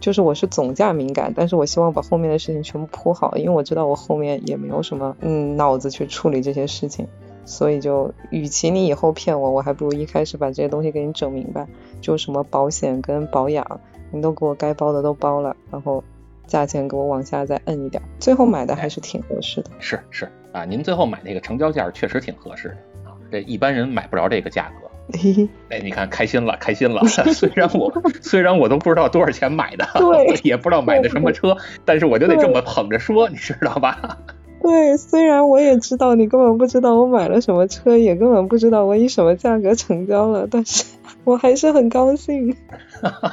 [0.00, 7.06] 就是我是总价敏感，但是我希望把后面的事情全部铺好，因为我知道我后面也没有什么嗯脑子去处理这些事情，
[7.44, 11.66] 所以就与其你以后骗我，我还不如一开始把这些东西给你整明白，
[12.00, 13.80] 就什么保险跟保养。
[14.10, 16.04] 你都给我该包的都包了，然后
[16.46, 19.70] 价钱给我往下再摁一点，最后买的还是挺合适的。
[19.80, 24.88] 是是啊，您最后买那个成交价确实挺合适的啊，这一般人买不着这个价格。
[25.68, 27.02] 哎，你看开心了，开心了。
[27.34, 34.16] 虽然我虽然我都不知道多少钱买的，对， 也不知道买的什么车，但是我就得这么捧着说，你知道吧？
[34.64, 40.86] 对，虽然我也知道你根本不知道我买了什么车，也根本不知道我以什么价格成交了，但是
[41.24, 42.56] 我还是很高兴。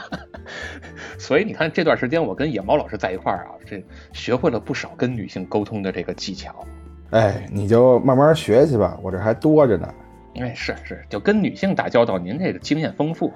[1.17, 6.54] 所以你看这段时间我跟野猫老师在一块儿啊，这学会了不少跟女性沟通的这个技巧。
[7.12, 9.88] 哎，你就慢慢学去吧，我这还多着呢。
[10.36, 13.32] 哎，是是，就跟女性打交道，您这个经验丰富。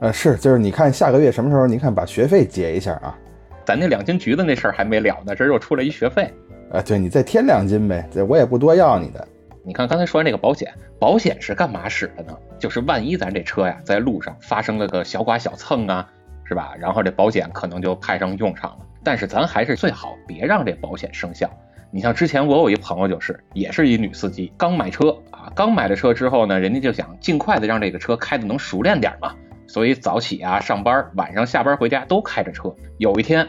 [0.00, 3.16] 呃，是，就是你看下个月什么时候，您看把学费结一下啊。
[3.64, 6.28] 咱那两斤橘子那事儿还没了呢，这又出来一学费。
[6.70, 9.26] 啊，对你再添两斤呗，这我也不多要你的。
[9.62, 12.36] 你看刚才说完这个保险，保险是干嘛使的呢？
[12.58, 16.08] 就是万一咱这车呀在路上发生了个小剐小蹭啊，
[16.44, 16.74] 是吧？
[16.78, 18.78] 然后这保险可能就派上用场了。
[19.02, 21.50] 但是咱还是最好别让这保险生效。
[21.90, 29.34] 你像之前我有一朋友就是，也是一女司机，刚买车啊，刚买了车之后呢，人家就想尽快的让这个车开的能熟练点嘛，
[29.66, 32.74] 所以早起啊上班，晚上下班回家都开着车。
[32.98, 33.48] 有一天。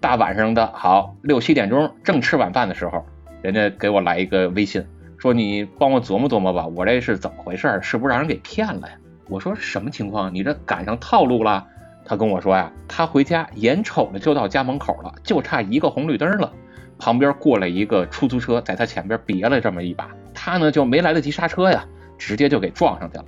[0.00, 3.04] 大晚上的好六七点钟，正吃晚饭的时候，
[3.42, 4.86] 人家给我来一个微信，
[5.18, 7.78] 说你帮我琢磨琢磨吧，我这是怎么回事？
[7.82, 8.94] 是不是让人给骗了呀？
[9.28, 10.34] 我说什么情况？
[10.34, 11.66] 你这赶上套路了？
[12.04, 16.52] 他跟我说呀，他回家眼瞅着就到家门口了，就差一个红绿灯了，
[16.98, 21.84] 旁边过来一个出租车，在他前边别了这么一把，他呢就没来得及刹车呀，
[22.18, 23.24] 直接就给撞上去了。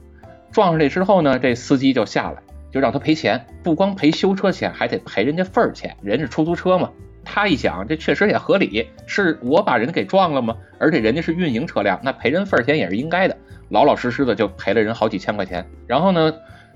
[0.53, 2.43] 撞上去之后呢，这司机就下来。
[2.71, 5.97] 就让他赔钱，不光赔修车钱，还得赔人家份儿钱。
[6.03, 6.91] 人是出租车嘛，
[7.25, 10.57] 他一想，这确实也合理，是我把人给撞了吗？
[10.79, 13.37] 而且人家是运营车辆，那赔人份儿钱也是应该的。
[13.71, 15.67] 老老实实的就赔了人好几千块钱。
[15.87, 16.33] 然后呢，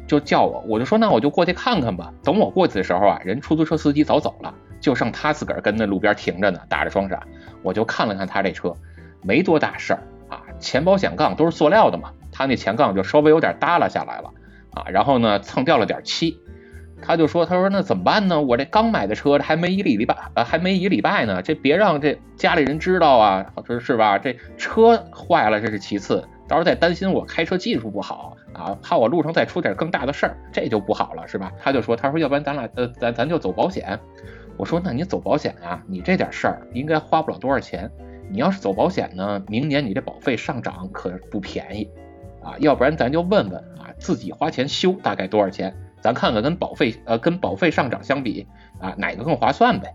[0.07, 2.13] 就叫我，我就说那我就过去看看吧。
[2.23, 7.21] 等我过去的时候啊，人出租车司机早走了，就剩他自个儿跟那路边停着呢，打着双闪。
[7.63, 8.75] 我就看了看他这车，
[9.23, 14.31] 没多大事儿啊，前保险杠都是塑料的嘛，他那前杠就稍微有点耷拉下来了。
[14.75, 16.39] 啊，然后呢，蹭掉了点漆，
[17.01, 18.41] 他就说，他说那怎么办呢？
[18.41, 24.19] 我这刚买的车，还没一礼礼拜，呃，还没一礼拜呢，这别让这家里人知道啊，说是吧？
[24.19, 31.53] 这车坏了这是其次，到时候再担心我开车技术不好啊，怕我路上再出点更大的事儿，这就不好了，是吧？
[31.59, 33.99] 他就说，他说要不然咱俩，呃，咱咱就走保险。
[34.59, 37.91] 我说那你走保险啊，你这点事儿应该花不了多少钱。
[38.31, 41.89] 你要是走保险呢，明年你这保费上涨可不便宜
[42.45, 43.91] 啊，要不然咱就问问啊。
[43.99, 45.75] 自己花钱修大概多少钱？
[46.01, 48.49] 咱看看跟保费呃跟保费上涨相比
[48.81, 49.95] 啊哪个更划算呗？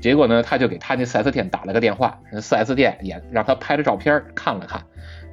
[0.00, 4.82] 结果呢他就给他那 4S 店打了个电话，4S 店也让他拍了照片看了看，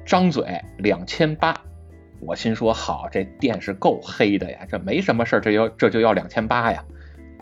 [0.04, 1.54] 张嘴两千八。
[2.20, 6.82] 我心说好，这店是够黑的呀，这没什么事儿，这要这就要两千八呀。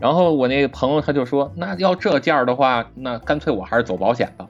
[0.01, 4.49] 然后我那朋友他就说，那要这价的话，那干脆我还是走保险吧。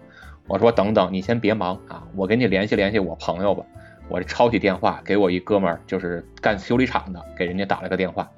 [0.48, 3.64] 我说等等，你先别忙啊，我给你联系联系我朋友吧。
[4.08, 8.28] 我这抄起电话，给我一哥们儿，就是干修理厂的，给人家打了个电话。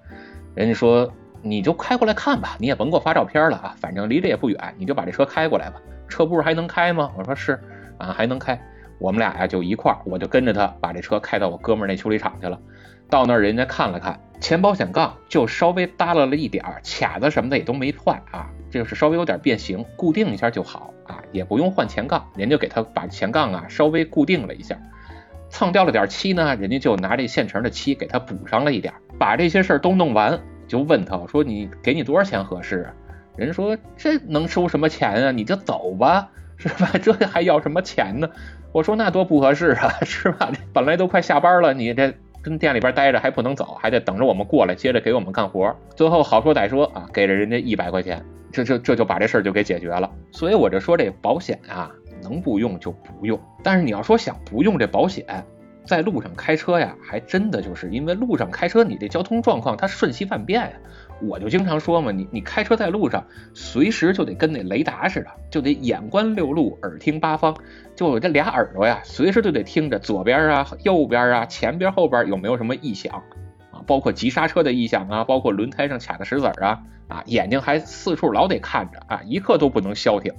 [0.55, 5.81] 人家说你就开过来看吧，你也甭给我发照片了啊，反正离着也不远，你就把这车开过来吧。
[6.09, 7.11] 车不是还能开吗？
[7.17, 7.59] 我说是
[7.99, 8.61] 啊，还能开。
[8.99, 12.59] 我们俩呀就一块儿，我就跟着他把这车开到我哥们儿那修理厂去了。
[13.11, 24.79] 到那儿人家看了看，前保险杠就稍微耷拉了一点儿，卡子什么的也都没坏啊，就是稍微有点变形，固定一下就好啊，也不用换前杠，人就给他把前杠啊稍微固定了一下。
[25.55, 28.93] 蹭掉了点漆呢，人家就拿这现成的漆给他补上了一点。
[29.21, 32.93] 把这些事儿都弄完，就问他说：“你给你多少钱合适？”
[33.39, 35.31] 人说：“这能收什么钱啊？
[35.31, 36.91] 你就走吧， 是吧？
[37.01, 38.29] 这还要什么钱呢？”
[38.73, 40.51] 我说：“那多不合适啊， 是吧？
[40.73, 42.13] 本来都快下班了，你这
[42.43, 45.73] 跟店里边待着还不能走，还得等着我们过来接着给我们干活。
[45.95, 50.11] 最后好说歹说啊，给了人家一百块钱，这这这就把这事儿就给解决了。
[50.33, 51.93] 所以我就说这保险啊。”
[52.25, 55.45] 能不用就不用，但是你要说想不用这保险，
[55.85, 60.73] 在路上开车呀，还真的就是因为路上开车，你这交通状况它瞬息万变呀。
[61.23, 67.57] 我就经常说嘛，你你开车在路上，随时就得跟那雷达似的，就得眼观六路，耳听八方，
[67.95, 73.23] 就这俩耳朵呀，随时都得听着左边啊、右边啊、前边后边有没有什么异响
[73.71, 80.33] 啊，包括急刹车的异响啊，包括轮胎上卡的石子儿啊啊，眼睛还四处老得看着啊，一刻都不能消停。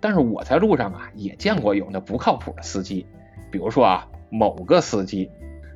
[0.00, 3.06] 但是我在路上啊，也见过有那不靠谱的司机，
[3.50, 5.30] 比如说啊，某个司机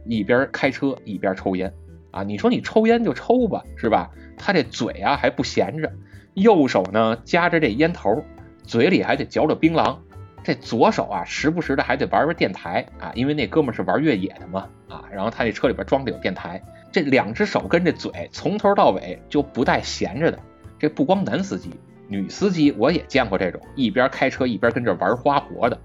[0.04, 1.72] 一边开车一边抽烟
[2.10, 4.10] 啊，你说你抽烟就抽吧，是吧？
[4.36, 5.92] 他这嘴啊还不闲着，
[6.34, 8.24] 右手呢夹着这烟头，
[8.64, 9.98] 嘴里还得嚼着槟榔，
[10.42, 20.38] 这左手啊时不时的还得玩玩电台啊，因为那哥们是玩越野的嘛啊，然后他那车里边装的有电台，这两只手跟这嘴从头到尾就不带闲着的。
[20.78, 21.70] 这不光男司机，
[22.12, 25.78] 女司机我也见过这种一边开车一边跟这玩花活的。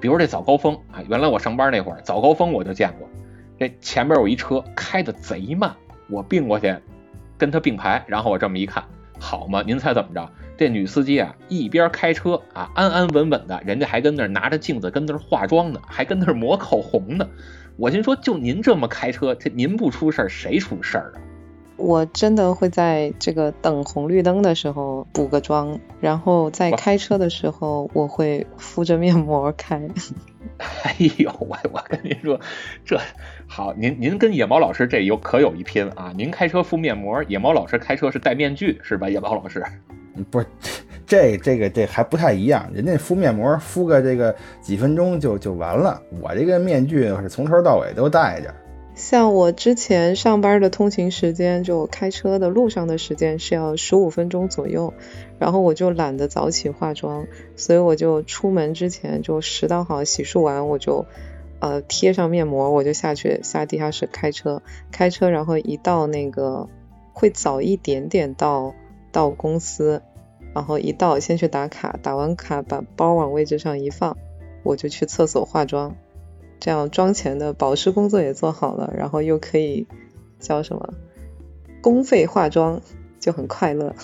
[0.00, 3.08] 比如这早高峰啊，原来我上班那会儿早高峰我就见过，
[3.58, 5.74] 这前边有一车开的贼慢，
[6.10, 6.76] 我并过去
[7.38, 8.84] 跟他并排，然后我这么一看，
[9.18, 10.30] 好嘛，您猜怎么着？
[10.56, 17.26] 这女司机啊一边开车啊安安稳稳的，人家还跟那拿着镜子跟那化妆呢，还跟那抹口红呢。
[17.76, 21.18] 我心说，就您这么开车，这您不出事儿谁出事儿啊？
[21.76, 29.80] 我真的会在这个等红绿灯的时候补个妆，然后在开车的时候我会敷着面膜开。
[30.84, 32.38] 哎呦，我我跟您说，
[32.84, 33.00] 这
[33.48, 36.12] 好，您您跟野猫老师这有可有一拼啊！
[36.16, 39.08] 您开车敷面膜，野猫老师开车是戴面具是吧？
[39.08, 39.64] 野猫老师，
[40.30, 40.46] 不是。
[41.06, 48.54] 这这个这还不太一样，人家敷面膜敷个这个几分钟就就完了，我这个面具是从头到尾都戴着。
[48.94, 54.94] 像我之前上班的通勤时间，就开车的路上的时间是要十五分钟左右，
[55.38, 57.26] 然后我就懒得早起化妆，
[57.56, 61.06] 所以我就出门之前就拾到好洗漱完，我就
[61.58, 66.68] 呃贴上面膜，我就下去下地下室开车，开车然后一到那个
[67.12, 68.74] 会早一点点到
[69.10, 70.02] 到公司。
[70.54, 74.16] 然后一到先去打卡，打完卡把包往位置上一放，
[74.62, 75.96] 我就去厕所化妆，
[76.64, 79.86] 这样妆前的保湿工作也做好了，然后又可以
[80.40, 80.94] 叫什么
[81.82, 82.80] 公费化妆，
[83.20, 83.94] 就很快乐。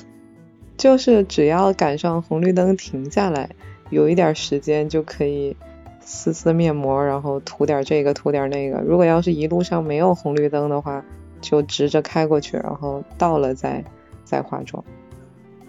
[0.77, 3.49] 就是只要赶上红绿灯停下来，
[3.89, 5.57] 有一点时间就可以
[6.03, 8.81] 撕撕面膜，然后涂点这个涂点那个。
[8.83, 11.03] 如果要是一路上没有红绿灯的话，
[11.41, 13.83] 就直着开过去，然后到了再
[14.23, 14.85] 再化妆。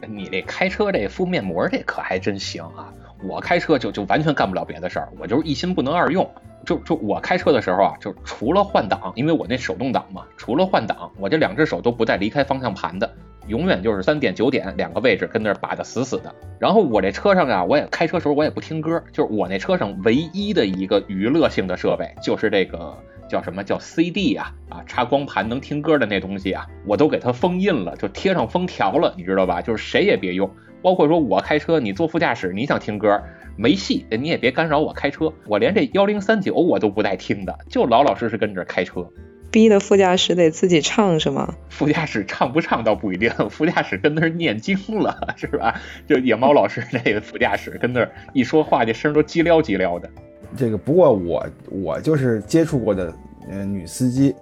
[0.10, 2.94] 你这开车这敷面膜这可还真行啊！
[3.24, 6.30] 我开车就就完全干不了别的事儿，我就是一心不能二用。
[6.66, 13.14] 就就我开车的时候啊，就除了换挡，因为我那手动挡嘛，除了换挡，我这两只手都不带离开方向盘的，
[13.48, 16.34] 永远就是三点九点两个位置跟那儿把的死死的。
[16.60, 22.98] 然后我这车上啊，我也开车时候我也不听歌，就是我那车上唯一的一个娱乐性的设备就是这个。
[23.30, 24.54] 叫什么叫 CD 啊？
[24.68, 29.62] 啊，插光盘能听歌的那东西啊，我都给它封印了，就贴上封条了，你知道吧？
[29.62, 30.52] 就是谁也别用，
[30.82, 33.24] 包括说我开车，你坐副驾驶，你想听歌
[33.62, 35.32] 没戏，你也别干扰我开车。
[35.46, 39.08] 我连这幺零三九我都不带听的，就老老实实跟这开车。
[39.52, 41.54] 逼的副驾驶得自己唱是吗？
[41.70, 45.80] 副驾驶唱不唱倒不一定，副驾驶跟那儿念经了是吧？
[46.08, 50.10] 就野猫老师那个副驾驶跟那儿一说话，这声都叽撩叽撩的。
[50.58, 53.14] 这个不过我我就是接触过的，
[53.48, 54.34] 嗯，女司机，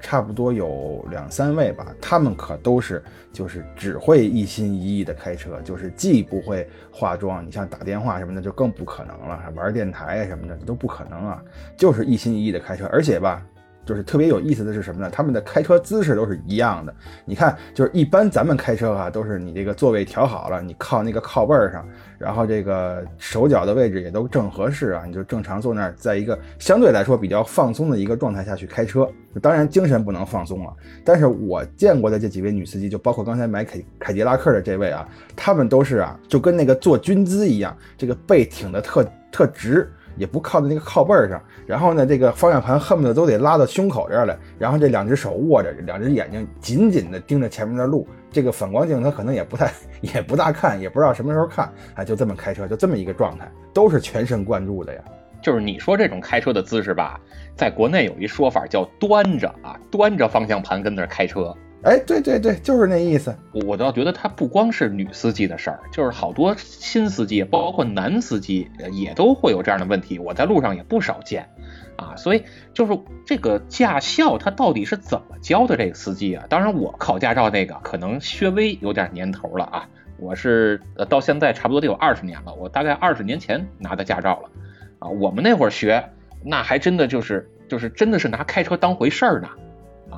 [0.00, 11.42] 差不多有两三位吧，他们可都是就是只会一心一意的开车，就是既不会化妆，你像打电话什么的就更不可能了，玩电台啊什么的都不可能啊，
[11.76, 13.46] 就是一心一意的开车，而且吧。
[13.84, 15.10] 就是特别有意思的是什么呢？
[15.10, 16.94] 他们的开车姿势都是一样的。
[17.24, 21.84] 你看，就是一般咱们开车啊，都是你这个座位调好了，你靠那个靠背上，
[22.18, 29.08] 然后这个手脚的位置也都正合适啊，你就正常坐那儿，在一个相对来说比较放松的一个状态下去开车。
[29.40, 30.72] 当然精神不能放松了。
[31.04, 39.90] 但是我见过的这几位女司机，就包括刚才买凯凯迪拉克的这位啊，她们都是啊，就跟那个坐军姿一样，这个背挺得特特直。
[40.20, 55.00] 也不靠在那个靠背上，然后呢，这个方向盘恨不得都得拉到胸口这儿来，然后这两只手握着，两只眼睛紧紧地盯着前面的路，这个反光镜他可能也不太也不大看，也不知道什么时候看，哎，就这么开车，就这么一个状态，都是全神贯注的呀。
[55.40, 57.18] 就是你说这种开车的姿势吧，
[57.56, 61.56] 在国内有一说法叫端着啊，端着方向盘跟那儿开车。
[61.82, 63.34] 哎，对对对，就是那意思。
[63.66, 70.18] 我倒觉得他不光是女司机的事儿，就是好多新司机，包括男司机，也都会有这样的问题。
[70.18, 71.48] 我在路上也不少见，
[71.96, 76.44] 啊，所以就是这个驾校他到底是怎么教的这个司机啊？
[76.50, 84.50] 当然，我考驾照那个可能稍微有点年头了啊，我是呃到现在差不多得有二十年了，我大概二十年前拿的驾照了，
[84.98, 86.10] 啊，我们那会儿学，
[86.44, 89.48] 那还真的就是就是真的是拿开车当回事儿呢。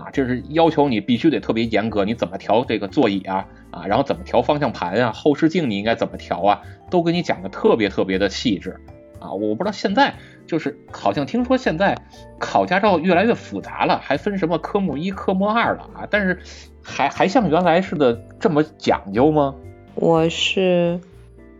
[0.02, 8.80] 啊，就是要求你必须得特别严格，你怎么调这个座椅啊啊，然后怎么调方向盘啊，后视镜你应该怎么调啊，都给你讲的特别特别的细致
[9.20, 9.32] 啊。
[9.32, 10.14] 我不知道现在
[10.46, 11.96] 就是好像听说现在
[12.38, 16.40] 考驾照越来越复杂了，还分什么科目一、科目二了啊，但是
[16.82, 19.54] 还还像原来似的这么讲究吗？
[19.94, 21.00] 我是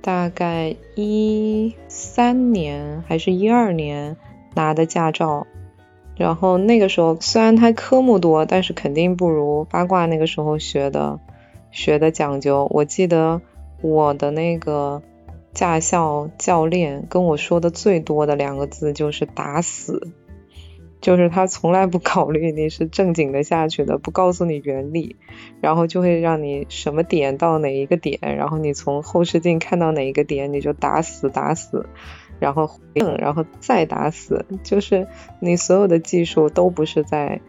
[0.01, 4.17] 大概一三年还是一二年
[4.55, 5.47] 拿的驾照。
[6.17, 11.19] 然后那个时候虽然它科目多，但是肯定不如八卦那个时候学的
[11.71, 12.69] 学的讲究。
[12.71, 13.41] 我记得
[13.81, 15.03] 我的那个
[15.53, 20.13] 驾校教练跟我说的最多的两个字就是“打死”，
[21.01, 25.17] 就是他从来不考虑你是正经的下去的，不告诉你原理，
[25.61, 31.87] 然后就会让你什么点到哪一个点，然后你从后视镜看到哪一个点，你就打死打死，
[32.43, 35.07] 然后回应，然后再打死，就是
[35.39, 37.41] 你所有的技术都不是在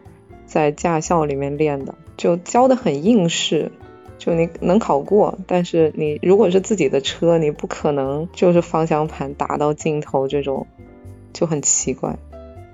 [0.46, 3.72] 在驾校里面练的，就教的很应试，
[4.18, 10.68] 就你能考过，但是你如果是自己的车，你不可能就是方向盘打到尽头这种，
[11.32, 12.16] 就很奇怪。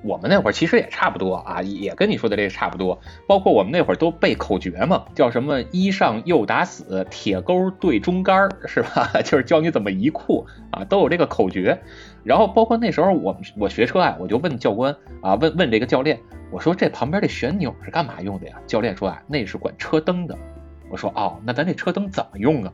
[0.02, 3.00] 我们那会儿其实也差不多啊，也跟你说的这个差不多。
[3.26, 9.10] 包括我们那会儿都背口诀嘛，叫什么“一上右打死，铁钩对中杆”，是吧？
[9.22, 11.82] 就是教你怎么移库啊，都有这个口诀。
[12.24, 16.18] 然后包括那时候我我学车啊，我就问教官啊，问问这个教练，
[16.50, 18.56] 我说这旁边这旋钮是干嘛用的呀？
[18.66, 20.36] 教练说啊，那是管车灯的。
[20.90, 22.72] 我说哦，那咱这车灯怎么用啊？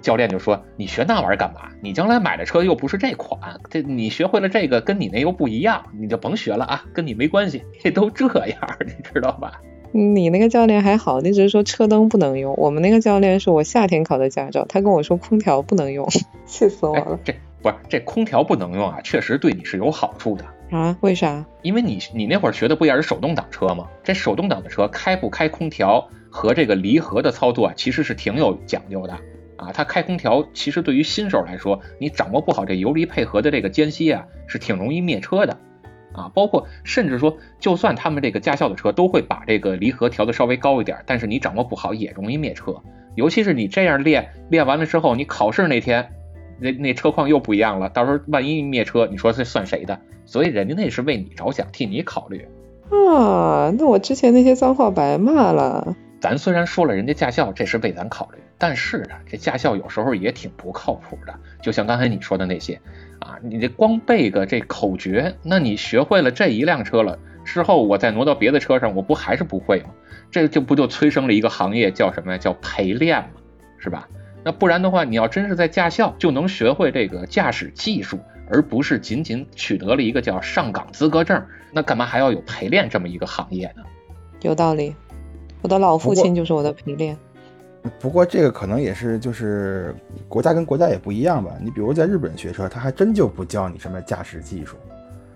[0.00, 1.68] 教练就说你学那玩意儿干嘛？
[1.82, 9.60] 你将来买的车又不是这款，这你学会了这个跟你那又不一样，你就甭学了啊，跟你没关系，这都这样，你知道吧？
[9.92, 12.54] 你那个教练还好，你只是说车灯不能用。
[12.56, 16.08] 我们那个教练是我夏天考的驾照，他跟我说空调不能用，
[16.46, 17.18] 气死我了。
[17.24, 20.44] 这不是这空调不能用啊，确实对你是有好处的
[20.76, 20.96] 啊？
[21.00, 21.44] 为啥？
[21.62, 23.86] 因为你你那会儿学的不也是手动挡车吗？
[24.04, 26.08] 这手动挡的车开不开空调？
[26.30, 29.14] 和这个离合的操作啊，其实是挺有讲究的
[29.56, 29.72] 啊。
[29.72, 35.56] 它开空调，其实对于新手来说，你掌握不好这油离配合的这个间隙啊，是挺容易灭车的
[36.12, 36.30] 啊。
[36.34, 42.76] 包括甚至说，就算他们这个驾校的车都会把这个离合调的稍微高一点，但是你掌握不好也容易灭车。
[43.14, 46.10] 尤其是你这样练练完了之后，你考试那天，
[46.58, 50.00] 那那车况又不一样了，到时候万一灭车，你说这算谁的？
[50.24, 52.46] 所以人家那是为你着想，替你考虑
[52.90, 53.72] 啊。
[53.78, 55.96] 那我之前那些脏话白骂了。
[56.20, 61.34] 咱虽然说了人家驾校这是为咱考虑，但是啊，这驾校有时候也挺不靠谱的。
[61.62, 62.80] 就像刚才你说的那些
[63.20, 69.90] 啊，你这光背个这口诀，那你学会了这一辆车了之后，我再挪到别的车上，我不还是不会吗？
[70.30, 72.38] 这就不就催生了一个行业叫什么呀？
[72.38, 73.40] 叫陪练嘛，
[73.78, 74.08] 是吧？
[74.44, 78.18] 那不然的话，你要真是在驾校就能学会这个驾驶技术，
[78.48, 83.82] 而不是仅仅取得了一个叫上岗资格证，那干嘛还要有陪练这么一个行业呢？
[84.42, 84.94] 有道理。
[85.60, 87.16] 我的老父亲就是我的陪练。
[87.98, 89.94] 不过这个可能也是，就是
[90.28, 91.52] 国家跟国家也不一样吧。
[91.60, 94.76] 你比如在日本学车，他还真就不教你什么驾驶技术，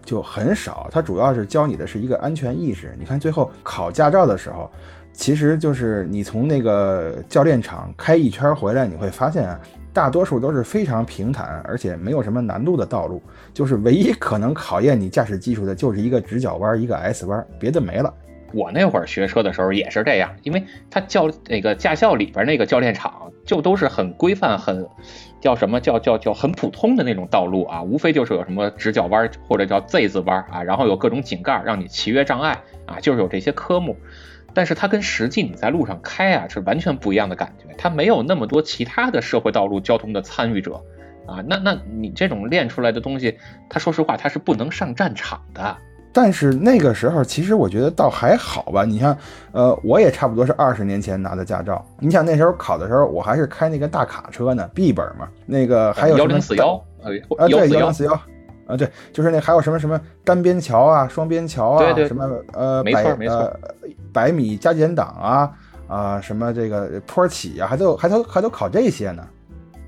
[0.05, 0.89] 就很少。
[0.93, 2.95] 他主要是教你的是一个安全意识。
[2.99, 4.71] 你看最后考驾照的时候，
[5.13, 9.61] 其实就是你从那个教练场开一圈回来，你会发现啊，
[9.93, 13.23] 大多数都是非常平坦，而且没有什么难度的道路。
[13.53, 18.13] 就是唯一可能考验你驾驶技术的，就是一个直角弯，一个 S 弯，别的没了。
[18.55, 24.87] 我那会儿学车的时候也是这样，因为他教那个驾校里边那个教练场就都是很规范、很
[25.41, 33.97] 叫什么叫叫叫很普通的那种道路啊，无非就是有什么直角弯或者叫 Z 字弯啊，然后有各种井盖让你骑越障碍啊，就是有这些科目。
[34.55, 40.75] 但是它跟实际你在路上开啊是完全不一样的感觉，它没有那么多其他的社会道路交通的参与者
[41.27, 43.39] 啊，那那你这种练出来的东西，
[43.69, 45.77] 它说实话它是不能上战场的。
[46.15, 48.85] 但是那个时候，其实我觉得倒还好吧。
[48.85, 49.17] 你像，
[49.53, 51.83] 呃，我也差不多是二十年前拿的驾照。
[51.99, 55.27] 你想那时候考的时候，我还是开那个大卡车呢，B 本嘛。
[55.47, 58.21] 那个还有幺零四幺，呃，对，幺零四幺，
[58.73, 63.61] 啊，对，就是那还有什么什么单边桥啊，双边桥啊，什么呃，百呃
[64.13, 65.53] 百米加减档啊，
[65.87, 69.29] 啊，什么这个坡起啊，还都还都还都考这些呢。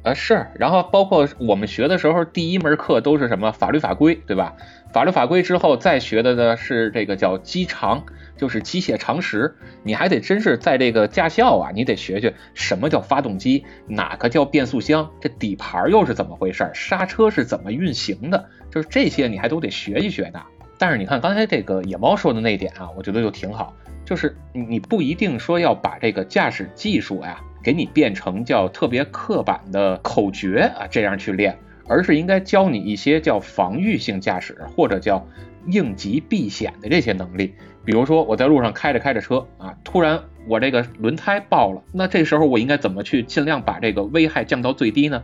[0.02, 4.52] 啊是，然后包括我们学的时候，第一门课都是什么法律法规，对吧？
[4.92, 8.04] 法律法规之后再学的呢是这个叫机长，
[8.36, 9.56] 就是机械常识。
[9.82, 18.44] 你还得真是在这个驾校啊，你得学学什么叫发动机，哪个叫变速箱，这底盘又是怎么回事，刹车是怎么运行的，
[18.74, 20.42] 就是这些你还都得学一学的。
[20.76, 23.72] 但是你看刚才这个野猫说的那点啊，我觉得就挺好，
[24.04, 27.40] 就是你不一定说要把这个驾驶技术呀。
[27.62, 31.56] 给你变成叫特别刻板的口诀啊，这样去练，
[31.86, 35.26] 而是应该教你一些叫防御性驾驶或者叫
[35.66, 37.54] 应急避险的这些能力。
[37.82, 45.22] 比如说我在路上开着开着车啊，突然我这个轮胎爆了，那这时候我应该怎么去尽量把这个危害降到最低呢？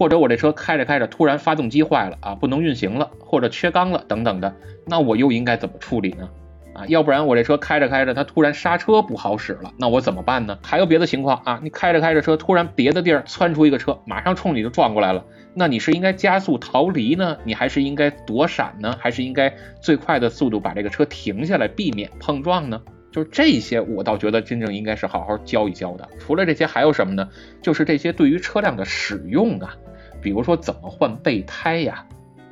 [0.00, 4.54] 或者我这车开着开着突然发动机坏了啊，不能运行了，或者缺缸了等等的，
[4.86, 6.30] 那我又应该怎么处理呢？
[6.72, 10.58] 啊，要不然我这车开着开着，它突然刹车不好使了，那我怎么办呢？
[10.62, 15.22] 还有别的情况啊，你开着开着车，突然别的地儿窜出一个车，马上冲你就撞过来了，
[15.52, 22.80] 那你是应该加速逃离呢，你还是应该躲闪呢，还是应该最快的速度把这个车停下来，避免碰撞呢？
[23.12, 26.08] 就是这些，我倒觉得真正应该是好好教一教的。
[26.20, 27.28] 除了这些，还有什么呢？
[27.60, 29.74] 就是这些对于车辆的使用啊，
[30.20, 32.04] 比如说怎么换备胎呀，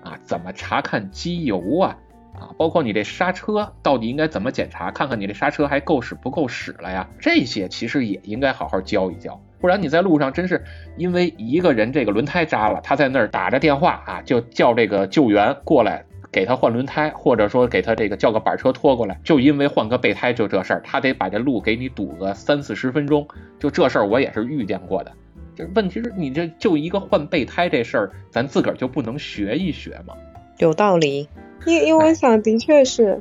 [0.03, 1.97] 啊，怎么查看机油啊。
[2.35, 7.09] 啊，包括你这刹车到底应该怎么检查，看看你这刹车还够使不够使了呀？
[7.19, 10.62] 这些其实也应该好好教一教，不然你在路上真是
[10.97, 23.27] 因为一个人这个轮胎扎了，他在那儿打着电话啊，就叫这个救援过来给他换轮胎，或者说给他这个叫个板车拖过来，就因为换个备胎就这事儿，他得把这路给你堵个三四十分钟，
[23.59, 25.12] 就这事儿我也是遇见过的。
[25.59, 30.14] 就问题是你这就一个换备胎这事儿，咱自个儿就不能学一学吗？
[30.59, 31.28] 有道理。
[31.66, 33.20] 因因为我想，的确是，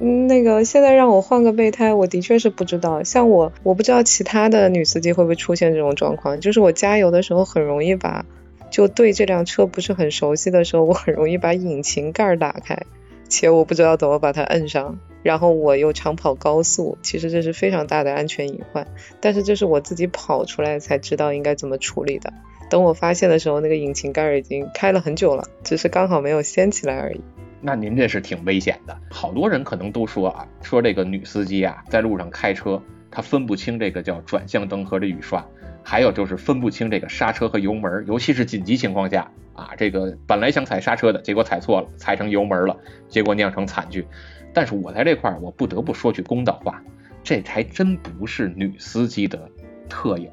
[0.00, 3.04] 嗯，那个现在让我换个备胎，我的确是不知道。
[3.04, 8.24] 像我，我不知道其他的女司机会不会出现这种状况，就是我加油的时候很容易把，
[8.70, 12.84] 就对这辆车不是很熟悉的时候，我很容易把引擎盖打开，
[13.28, 14.98] 且我不知道怎么把它摁上。
[15.24, 18.86] 然后我又常跑高速，其实这是非常大的安全隐患。
[19.20, 22.32] 但是这是我自己跑出来才知道应该怎么处理的。
[22.68, 27.20] 等我发现的时候，那个引擎盖已经开了很久了，只是刚好没有掀起来而已。
[27.62, 35.46] 那您这是挺危险的，好多人可能都说啊，说这个女司机啊，在路上开车，她分不清这个叫转向灯和这雨刷，
[35.84, 42.76] 还有就是分不清这个刹车和油门，尤其是紧急情况下啊，这个本来想踩刹车的，结果踩错了，踩成油门了，
[43.08, 44.06] 结果酿成惨剧。
[44.52, 46.82] 但是我在这块儿，我不得不说句公道话，
[47.22, 49.50] 这还真不是女司机的
[49.88, 50.30] 特有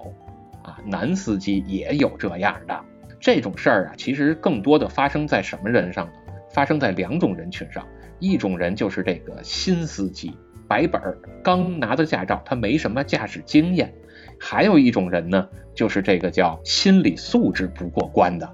[0.64, 2.80] 啊，男司机也有这样的
[3.20, 6.14] 这种事儿啊，其实更多的发生在什么人上呢？
[6.54, 7.88] 发生在两种人群上，
[8.20, 10.36] 一种人就是这个新司机，
[10.68, 13.90] 白本儿，刚拿到驾照，他没什么驾驶经验；
[14.44, 18.52] 还有一种人呢，就是这个叫心理素质不过关的，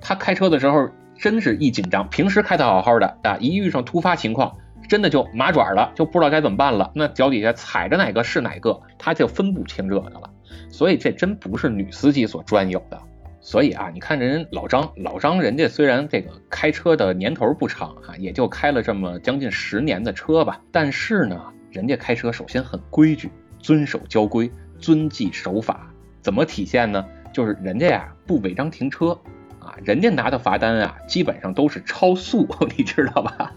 [0.00, 4.58] 他开车的时候真是一紧张，平时开的好好的啊，一遇上突发情况，
[4.88, 10.30] 真的就麻爪了，就不知道该怎么办了，那脚底下踩着哪个是哪个，他就分不清这个了。
[10.70, 13.00] 所以这真不是女司机所专有的。
[13.40, 23.30] 所以啊，你看人老张，老张人家虽然这个开车的年头不长哈，也就开了这么将近十年的车吧，但是呢，人家开车首先很规矩，
[23.60, 25.90] 遵守交规，遵纪守法。
[26.20, 27.04] 怎么体现呢？
[27.32, 29.18] 就是人家呀不违章停车
[29.60, 33.52] 啊，人家拿的罚单啊基本上都是超速， 你知道吧？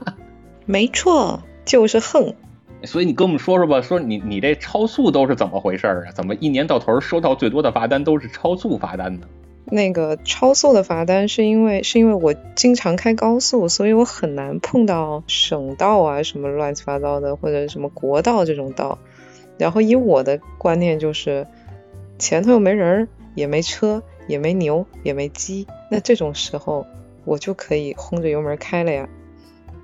[0.66, 2.36] 没错，就是横。
[2.84, 6.12] 所以你跟我们说说吧，说你你这超速都是怎么回事啊？
[6.14, 9.28] 怎么一年到头收到最多的罚单都是超速罚单呢？
[9.66, 19.00] 那个超速的罚单是因为是因为我经常开高速，所以我很难碰到省道啊什么乱七八糟的或者什么国道这种道。
[19.58, 21.48] 然后以我的观念就是，
[22.18, 26.86] 前头又没人，也没车，也没牛，也没鸡，那这种时候
[27.26, 29.08] 我就可以轰着油门开了呀。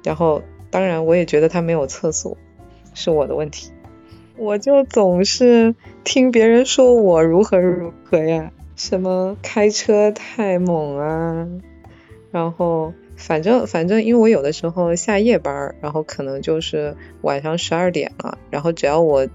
[0.03, 2.38] 然后当然我也觉得他没有测速，
[2.93, 3.72] 是我的问题，
[4.38, 8.51] 我就总是听别人说我如何如何呀。
[8.76, 11.47] 什么开车太猛啊，
[12.30, 19.28] 然后反正反正，因为我有的时候下夜班，然后可能就是晚上十二点了，然后只要我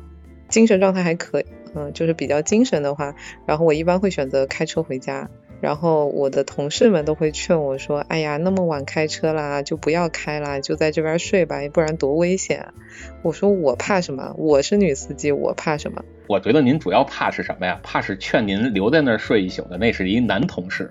[0.52, 5.28] 精神状态还可以，嗯，就是比较精神的话，然后我一般会选择开车回家。
[5.60, 12.74] 然后我的同事们都会劝我说：“哎呀，那么晚开车啦，就不要开啦，就在这边睡吧，不然多危险。”
[13.22, 14.34] 我说：“我怕什么？
[14.38, 17.78] 我是女司机，我怕什么？”我觉得您主要怕是什么呀？
[17.84, 20.90] 怕是劝您留在那儿睡一宿的那是一男同事。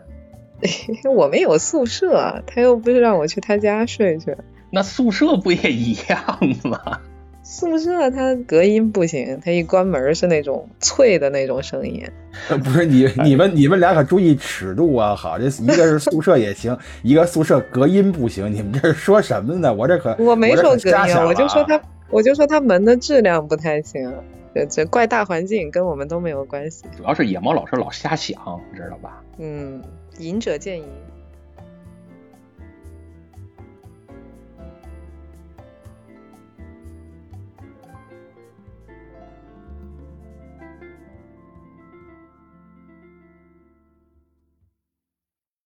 [1.14, 4.38] 我们有宿舍，他又不是让我去他家睡去。
[4.72, 7.02] 那宿舍不也一样吗？
[7.52, 12.02] 宿舍它隔音不行，它一关门是那种脆的那种声音。
[12.64, 15.14] 不是你你们你们俩可注意尺度啊！
[15.14, 18.50] 好，这一个是宿舍也行， 一个宿舍隔音不行。
[18.50, 19.74] 你们这是说什么呢？
[19.74, 24.10] 我这可我没说隔音，我就说它，我就说它门的质量不太行。
[24.56, 26.86] 这这怪大环境，跟我们都没有关系。
[26.96, 29.22] 主要是野猫老师老瞎想，你知道吧？
[29.40, 29.82] 嗯，
[30.20, 30.86] 隐者见隐。